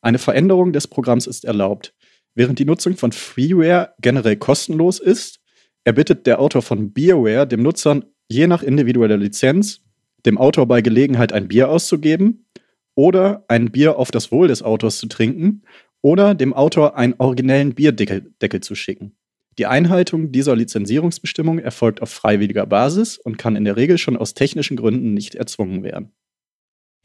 [0.00, 1.94] Eine Veränderung des Programms ist erlaubt.
[2.34, 5.40] Während die Nutzung von Freeware generell kostenlos ist,
[5.84, 9.82] erbittet der Autor von Beerware dem Nutzer je nach individueller Lizenz
[10.24, 12.46] dem Autor bei Gelegenheit ein Bier auszugeben
[12.94, 15.62] oder ein Bier auf das Wohl des Autors zu trinken
[16.00, 19.17] oder dem Autor einen originellen Bierdeckel Deckel zu schicken.
[19.58, 24.34] Die Einhaltung dieser Lizenzierungsbestimmung erfolgt auf freiwilliger Basis und kann in der Regel schon aus
[24.34, 26.12] technischen Gründen nicht erzwungen werden.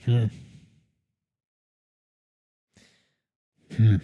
[0.04, 0.30] Hm.
[3.76, 4.01] Hm.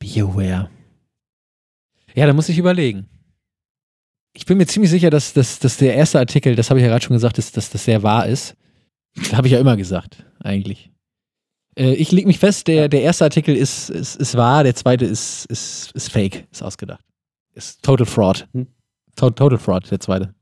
[0.00, 0.70] Bioware.
[2.14, 3.08] Ja, da muss ich überlegen.
[4.36, 6.90] Ich bin mir ziemlich sicher, dass, dass, dass der erste Artikel, das habe ich ja
[6.90, 8.56] gerade schon gesagt, ist, dass das sehr wahr ist.
[9.14, 10.93] Das habe ich ja immer gesagt, eigentlich.
[11.76, 15.04] Äh, ich lege mich fest, der, der erste Artikel ist, ist, ist wahr, der zweite
[15.04, 17.04] ist, ist, ist fake, ist ausgedacht.
[17.54, 18.46] Ist Total Fraud.
[18.52, 18.66] Hm.
[19.16, 20.34] To Total Fraud, der zweite.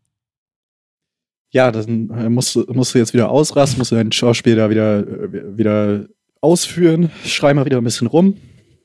[1.51, 4.71] Ja, dann äh, musst, du- musst du jetzt wieder ausrasten, musst du deinen Schauspiel da
[4.71, 6.07] wieder, äh, wieder
[6.41, 7.11] ausführen.
[7.25, 8.37] Schrei mal wieder ein bisschen rum,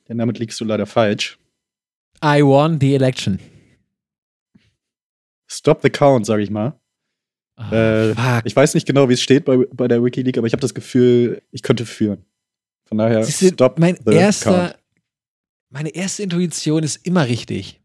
[0.08, 1.38] denn damit liegst du leider falsch.
[2.22, 3.38] I won the election.
[5.50, 6.78] Stop the count, sag ich mal.
[7.56, 8.42] Ah, Äh.
[8.44, 10.74] Ich weiß nicht genau, wie es steht bei, bei der Wikileaks, aber ich habe das
[10.74, 12.24] Gefühl, ich könnte führen.
[12.88, 14.78] Von daher, Siehst du, stop mein erster, count.
[15.70, 17.80] meine erste Intuition ist immer richtig.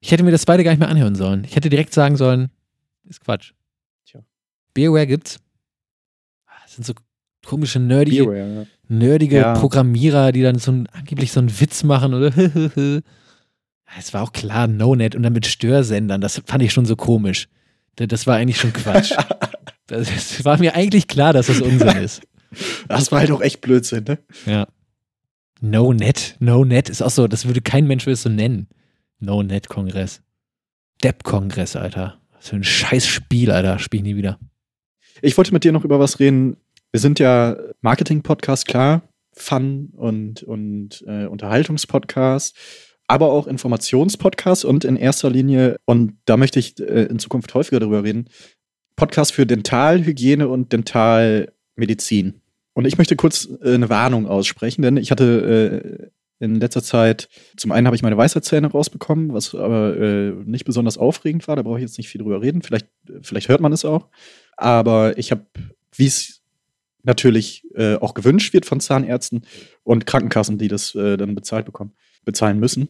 [0.00, 1.44] Ich hätte mir das beide gar nicht mehr anhören sollen.
[1.44, 2.50] Ich hätte direkt sagen sollen,
[3.08, 3.52] ist Quatsch.
[4.06, 4.20] Tja.
[4.74, 5.38] Beerware gibt's.
[6.46, 6.94] Ah, Das sind so
[7.44, 8.66] komische, nerdige, Beware, ja.
[8.88, 9.54] nerdige Ja.
[9.54, 12.32] Programmierer, die dann so ein, angeblich so einen Witz machen oder
[13.98, 16.20] Es war auch klar, No-Net und dann mit Störsendern.
[16.20, 17.48] Das fand ich schon so komisch.
[17.96, 19.12] Das- war eigentlich schon Quatsch.
[19.86, 22.22] Das war mir eigentlich klar, dass das Unsinn ist.
[22.88, 24.18] Das war halt auch echt Blödsinn, ne?
[24.46, 24.66] Ja.
[25.60, 28.68] No-Net, No-Net ist auch so, das würde kein Mensch so nennen.
[29.20, 30.22] No-Net-Kongress.
[31.02, 32.20] Depp-Kongress, Alter.
[32.32, 33.78] Was für ein scheiß Spiel, Alter.
[33.78, 34.38] Spiel ich nie wieder.
[35.22, 36.56] Ich wollte mit dir noch über was reden.
[36.92, 39.02] Wir sind ja Marketing-Podcast, klar,
[39.32, 42.56] Fun und, und äh, Unterhaltungspodcast,
[43.08, 47.80] aber auch Informationspodcast und in erster Linie, und da möchte ich äh, in Zukunft häufiger
[47.80, 48.28] drüber reden,
[48.96, 52.40] Podcast für Dentalhygiene und Dentalmedizin.
[52.74, 56.10] Und ich möchte kurz äh, eine Warnung aussprechen, denn ich hatte
[56.40, 60.64] äh, in letzter Zeit, zum einen habe ich meine Weisheitszähne rausbekommen, was aber äh, nicht
[60.64, 62.88] besonders aufregend war, da brauche ich jetzt nicht viel drüber reden, vielleicht,
[63.22, 64.08] vielleicht hört man es auch.
[64.56, 65.46] Aber ich habe,
[65.96, 66.42] wie es
[67.04, 69.42] natürlich äh, auch gewünscht wird von Zahnärzten
[69.84, 71.92] und Krankenkassen, die das äh, dann bezahlt bekommen,
[72.24, 72.88] bezahlen müssen.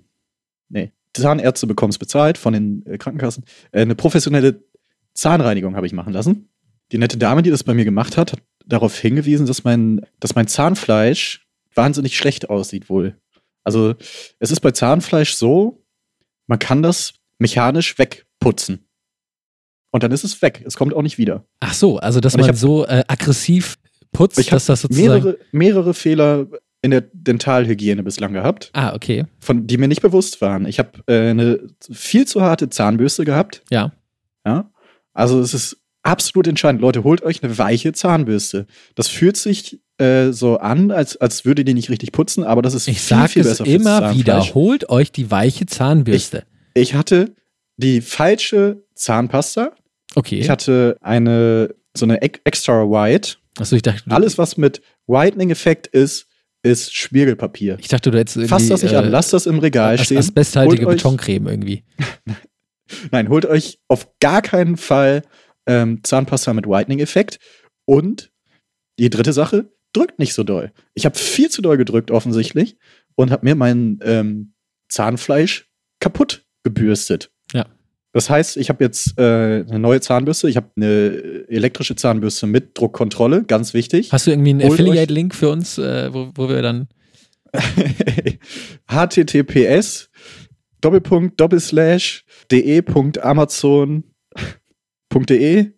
[0.69, 3.45] Nee, Zahnärzte bekommen es bezahlt von den Krankenkassen.
[3.73, 4.65] Eine professionelle
[5.13, 6.49] Zahnreinigung habe ich machen lassen.
[6.95, 10.37] Die nette Dame, die das bei mir gemacht hat, hat darauf hingewiesen, dass mein, dass
[10.37, 13.17] mein Zahnfleisch wahnsinnig schlecht aussieht wohl.
[13.65, 13.97] Also
[14.39, 15.83] es ist bei Zahnfleisch so,
[16.47, 18.87] man kann das mechanisch wegputzen.
[19.91, 20.63] Und dann ist es weg.
[20.65, 21.45] Es kommt auch nicht wieder.
[21.59, 23.77] Ach so, also dass man so äh, aggressiv
[24.13, 25.09] putzt, Ich dass das sozusagen.
[25.09, 26.47] mehrere, mehrere Fehler
[26.81, 29.25] in der Dentalhygiene bislang gehabt, ah, okay.
[29.41, 30.65] von die mir nicht bewusst waren.
[30.67, 31.59] Ich habe äh, eine
[31.91, 33.65] viel zu harte Zahnbürste gehabt.
[33.69, 33.91] Ja.
[34.47, 34.71] Ja.
[35.13, 36.81] Also es ist absolut entscheidend.
[36.81, 38.67] Leute, holt euch eine weiche Zahnbürste.
[38.95, 42.75] Das fühlt sich äh, so an, als, als würde die nicht richtig putzen, aber das
[42.75, 44.17] ist Ich viel, sage viel es besser fürs immer Zahnfleisch.
[44.19, 44.55] wieder.
[44.55, 46.45] Holt euch die weiche Zahnbürste.
[46.75, 47.35] Ich hatte
[47.77, 49.73] die falsche Zahnpasta.
[50.15, 50.39] okay.
[50.39, 53.37] Ich hatte eine so eine Ex- Extra White.
[53.59, 56.27] Achso, ich dachte, Alles, was mit Whitening-Effekt ist,
[56.65, 57.77] ist Spiegelpapier.
[57.79, 60.19] ich dachte, du hättest Fasst das nicht äh, an, lasst das im Regal as stehen.
[60.19, 61.85] asbesthaltige Betoncreme irgendwie.
[63.13, 65.23] Nein, holt euch auf gar keinen Fall
[65.67, 67.39] ähm, Zahnpasta mit Whitening-Effekt.
[67.87, 68.31] Und
[68.99, 70.73] die dritte Sache, drückt nicht so doll.
[70.95, 72.77] Ich habe viel zu doll gedrückt offensichtlich
[73.15, 74.55] und habe mir mein ähm,
[74.89, 77.31] Zahnfleisch kaputt gebürstet.
[77.53, 77.67] Ja.
[78.13, 80.49] Das heißt, ich habe jetzt äh, eine neue Zahnbürste.
[80.49, 84.13] Ich habe eine elektrische Zahnbürste mit Druckkontrolle, ganz wichtig.
[84.13, 86.89] Hast du irgendwie einen Affiliate-Link für uns, äh, wo, wo wir dann.
[88.87, 90.11] https
[90.81, 92.25] Doppelpunkt Doppelslash
[95.23, 95.73] de.amazon.de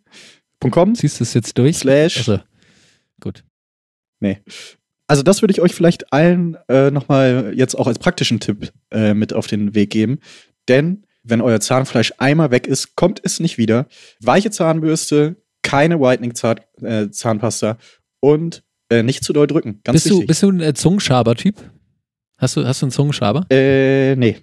[0.70, 1.76] .com Ziehst du es jetzt durch?
[1.76, 2.16] Slash.
[2.16, 2.41] Also,
[3.20, 3.45] gut.
[5.09, 9.14] Also das würde ich euch vielleicht allen äh, nochmal jetzt auch als praktischen Tipp äh,
[9.14, 10.18] mit auf den Weg geben.
[10.68, 13.87] Denn wenn euer Zahnfleisch einmal weg ist, kommt es nicht wieder.
[14.20, 17.78] Weiche Zahnbürste, keine Whitening-Zahnpasta
[18.20, 19.80] und äh, nicht zu doll drücken.
[19.84, 20.26] Ganz Bist du, wichtig.
[20.28, 21.57] bist du ein äh, Zungenschaber-Typ?
[22.39, 23.47] Hast du, hast du einen Zungenschaber?
[23.51, 24.39] äh, nee.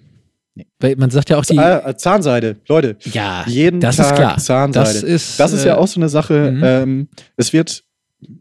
[0.78, 1.58] Weil man sagt ja auch die.
[1.58, 2.96] Ah, Zahnseide, Leute.
[3.12, 4.38] ja, Jeden das Tag ist klar.
[4.38, 4.92] Zahnseide.
[4.92, 6.52] Das ist, Das ist äh, ja auch so eine Sache.
[6.52, 6.62] mhm.
[6.64, 7.84] Ähm, es wird,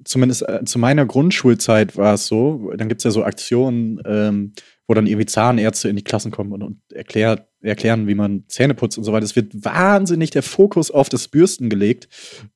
[0.06, 4.54] zumindest äh, zu meiner Grundschulzeit war es so, dann gibt es ja so Aktionen, ähm,
[4.88, 8.74] wo dann irgendwie Zahnärzte in die Klassen kommen und, und erklärt, erklären, wie man Zähne
[8.74, 9.24] putzt und so weiter.
[9.26, 12.10] Es wird wahnsinnig der Fokus auf das Bürsten gelegt,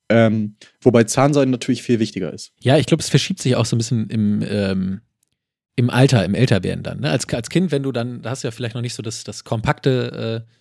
[0.10, 2.52] ähm, wobei Zahnseide natürlich viel wichtiger ist.
[2.60, 5.02] Ja, ich glaube, es verschiebt sich auch so ein bisschen im, ähm,
[5.78, 7.02] im Alter, im Älterwerden dann.
[7.02, 7.10] Ne?
[7.10, 9.24] Als, als Kind, wenn du dann, da hast du ja vielleicht noch nicht so das,
[9.24, 10.52] das kompakte äh,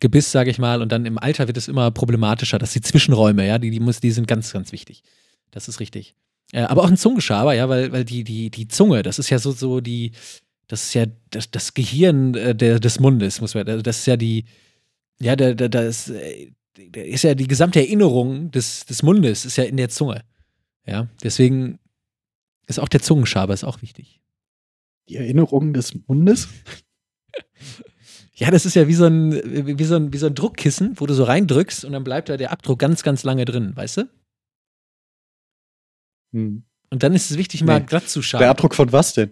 [0.00, 2.58] Gebiss, sage ich mal, und dann im Alter wird es immer problematischer.
[2.58, 5.02] dass die Zwischenräume, ja, die, die, muss, die sind ganz, ganz wichtig.
[5.50, 6.14] Das ist richtig.
[6.52, 9.38] Äh, aber auch ein Zungenschaber, ja, weil, weil die, die, die Zunge, das ist ja
[9.38, 10.12] so, so die,
[10.68, 14.16] das ist ja das, das Gehirn äh, der, des Mundes, muss man, das ist ja
[14.16, 14.46] die,
[15.20, 16.50] ja, da, da, da ist, äh,
[16.90, 20.24] da ist ja die gesamte Erinnerung des, des Mundes, ist ja in der Zunge.
[20.86, 21.78] Ja, deswegen
[22.66, 24.21] ist auch der Zungenschaber ist auch wichtig.
[25.08, 26.48] Die Erinnerung des Mundes?
[28.34, 29.32] Ja, das ist ja wie so, ein,
[29.78, 32.36] wie, so ein, wie so ein Druckkissen, wo du so reindrückst und dann bleibt da
[32.36, 34.08] der Abdruck ganz, ganz lange drin, weißt du?
[36.32, 36.64] Hm.
[36.90, 37.86] Und dann ist es wichtig, mal Nee.
[37.86, 38.40] glatt zu schaben.
[38.42, 39.30] Der Abdruck von was denn?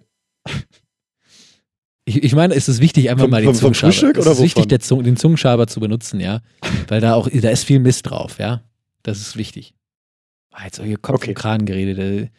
[2.04, 3.92] Ich, ich meine, es ist wichtig, einfach Vom- mal den vom- vom Zungenschaber.
[3.92, 4.68] Frühstück es ist wichtig, wovon?
[4.68, 6.42] der Zung, den Zungenschaber zu benutzen, ja.
[6.88, 8.62] Weil da auch, da ist viel Mist drauf, ja.
[9.02, 9.74] Das ist wichtig.
[10.52, 11.30] Ah, jetzt hier Kopf Okay.
[11.30, 12.30] und Kragen geredet.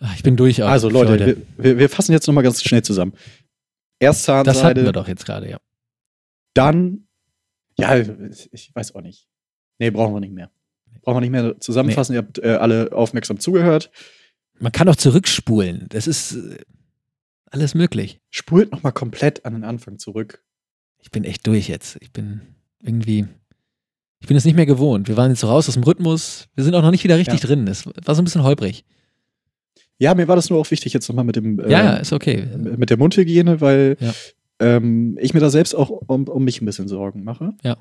[0.00, 0.62] Ah, Ich bin durch.
[0.62, 3.12] Also Leute, wir, wir, fassen jetzt nochmal ganz schnell zusammen.
[3.98, 5.58] Erst das hatten wir Zahnseide, doch jetzt gerade, ja.
[6.54, 7.08] dann,
[7.76, 9.26] ja, ich weiß auch nicht.
[9.78, 10.50] Nee, brauchen wir nicht mehr.
[11.02, 12.14] Brauchen wir nicht mehr zusammenfassen.
[12.14, 13.90] Ihr habt äh, alle aufmerksam zugehört.
[14.58, 15.86] Man kann auch zurückspulen.
[15.88, 16.58] Das ist äh,
[17.46, 18.20] alles möglich.
[18.30, 20.44] Spult nochmal komplett an den Anfang zurück.
[21.00, 21.96] Ich bin echt durch jetzt.
[22.00, 22.42] Ich bin
[22.82, 23.26] irgendwie.
[24.20, 25.06] Ich bin es nicht mehr gewohnt.
[25.08, 26.48] Wir waren jetzt so raus aus dem Rhythmus.
[26.56, 27.46] Wir sind auch noch nicht wieder richtig Ja.
[27.46, 27.68] drin.
[27.68, 28.84] Es war so ein bisschen holprig.
[29.98, 32.46] Ja, mir war das nur auch wichtig jetzt nochmal mit dem äh, ja, ist okay.
[32.56, 34.14] mit der Mundhygiene, weil Ja.
[34.60, 37.54] ähm, ich mir da selbst auch um, um mich ein bisschen Sorgen mache.
[37.64, 37.76] Ja.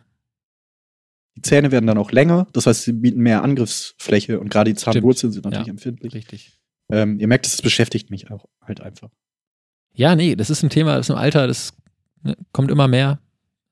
[1.36, 4.76] Die Zähne werden dann auch länger, das heißt, sie bieten mehr Angriffsfläche und gerade die
[4.76, 5.72] Zahnwurzeln sind natürlich Ja.
[5.72, 6.14] empfindlich.
[6.16, 6.60] Richtig.
[6.90, 9.10] Ähm, ihr merkt, es beschäftigt mich auch halt einfach.
[9.94, 11.74] Ja, nee, das ist ein Thema, das ist im Alter, das
[12.24, 13.20] ne, kommt immer mehr.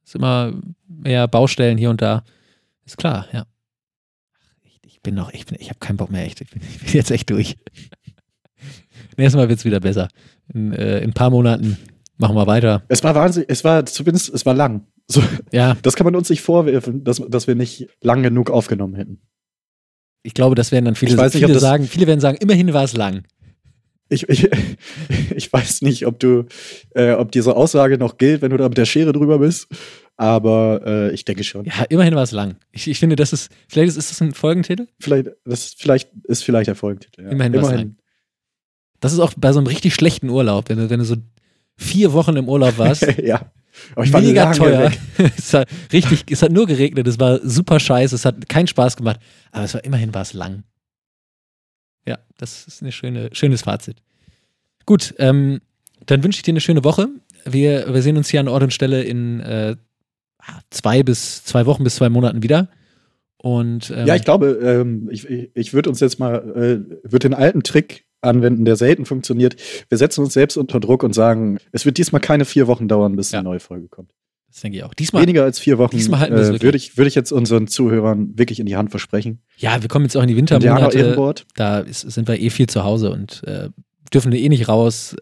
[0.03, 0.53] Es ist immer
[0.87, 2.23] mehr Baustellen hier und da.
[2.85, 3.47] Ist klar, ja.
[4.63, 6.41] Ich, ich bin noch, ich bin, ich habe keinen Bock mehr, echt.
[6.41, 7.57] Ich bin, ich bin jetzt echt durch.
[9.17, 10.07] Nächstes Mal wird es wieder besser.
[10.53, 11.77] In, äh, in ein paar Monaten
[12.17, 12.83] machen wir weiter.
[12.87, 14.87] Es war wahnsinnig, es war zumindest, es war lang.
[15.07, 15.21] So,
[15.51, 19.21] Ja, das kann man uns nicht vorwerfen, dass, dass wir nicht lang genug aufgenommen hätten.
[20.23, 22.97] ich glaube, das werden dann viele, nicht, viele sagen, viele werden sagen, immerhin war es
[22.97, 23.23] lang.
[24.09, 24.49] Ich, ich,
[25.35, 26.45] ich weiß nicht, ob du,
[26.95, 29.67] äh, ob diese Aussage noch gilt, wenn du da mit der Schere drüber bist,
[30.17, 31.65] aber äh, ich denke schon.
[31.65, 32.55] Ja, immerhin war es lang.
[32.71, 34.87] Ich, ich finde, das ist, vielleicht ist, ist das ein Folgentitel?
[34.99, 37.23] Vielleicht, das ist vielleicht, ist vielleicht der Folgentitel.
[37.23, 37.29] Ja.
[37.29, 37.95] Immerhin war's lang.
[39.05, 41.15] Das ist auch bei so einem richtig schlechten Urlaub, wenn du, wenn du so
[41.77, 43.05] vier Wochen im Urlaub warst.
[43.23, 43.51] ja.
[43.93, 44.91] Aber ich war mega teuer.
[45.37, 48.97] es hat richtig, es hat nur geregnet, es war super scheiße, es hat keinen Spaß
[48.97, 49.19] gemacht,
[49.51, 50.63] aber es war immerhin war es lang.
[52.07, 53.97] Ja, das ist ein schöne, schönes Fazit.
[54.87, 55.61] Gut, ähm,
[56.07, 57.07] dann wünsche ich dir eine schöne Woche.
[57.43, 59.75] Wir, wir sehen uns hier an Ort und Stelle in äh,
[60.71, 62.69] zwei bis zwei Wochen bis zwei Monaten wieder.
[63.37, 67.33] Und ähm, Ja, ich glaube, ähm, ich, ich, würde uns jetzt mal, äh, würde den
[67.33, 69.55] alten Trick anwenden, der selten funktioniert.
[69.89, 73.15] Wir setzen uns selbst unter Druck und sagen, es wird diesmal keine vier Wochen dauern,
[73.15, 73.39] bis Ja.
[73.39, 74.11] eine neue Folge kommt.
[74.47, 74.93] das denke ich auch.
[74.93, 78.65] Diesmal, Weniger als vier Wochen äh, würde ich, würde ich jetzt unseren Zuhörern wirklich in
[78.65, 79.41] die Hand versprechen.
[79.57, 81.15] ja, wir kommen jetzt auch in die Wintermonate.
[81.55, 83.69] Da ist, sind wir eh viel zu Hause und äh,
[84.13, 85.15] dürfen eh nicht raus.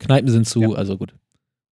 [0.00, 0.70] Kneipen sind zu, Ja.
[0.72, 1.14] also gut.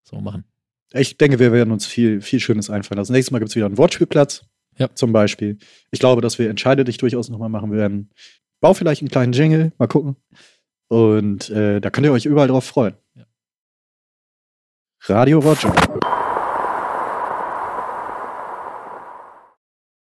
[0.05, 0.45] So machen.
[0.93, 3.13] Ich denke, wir werden uns viel, viel Schönes einfallen lassen.
[3.13, 4.45] Nächstes Mal gibt es wieder einen Wortspielplatz.
[4.79, 4.89] Ja.
[4.95, 5.59] Zum Beispiel.
[5.91, 8.11] Ich glaube, dass wir Entscheide dich durchaus nochmal machen werden.
[8.61, 10.17] Bau vielleicht einen kleinen Jingle, mal gucken.
[10.89, 12.95] Und äh, da könnt ihr euch überall drauf freuen.
[13.15, 13.25] Ja.
[15.07, 15.75] Radio Roger.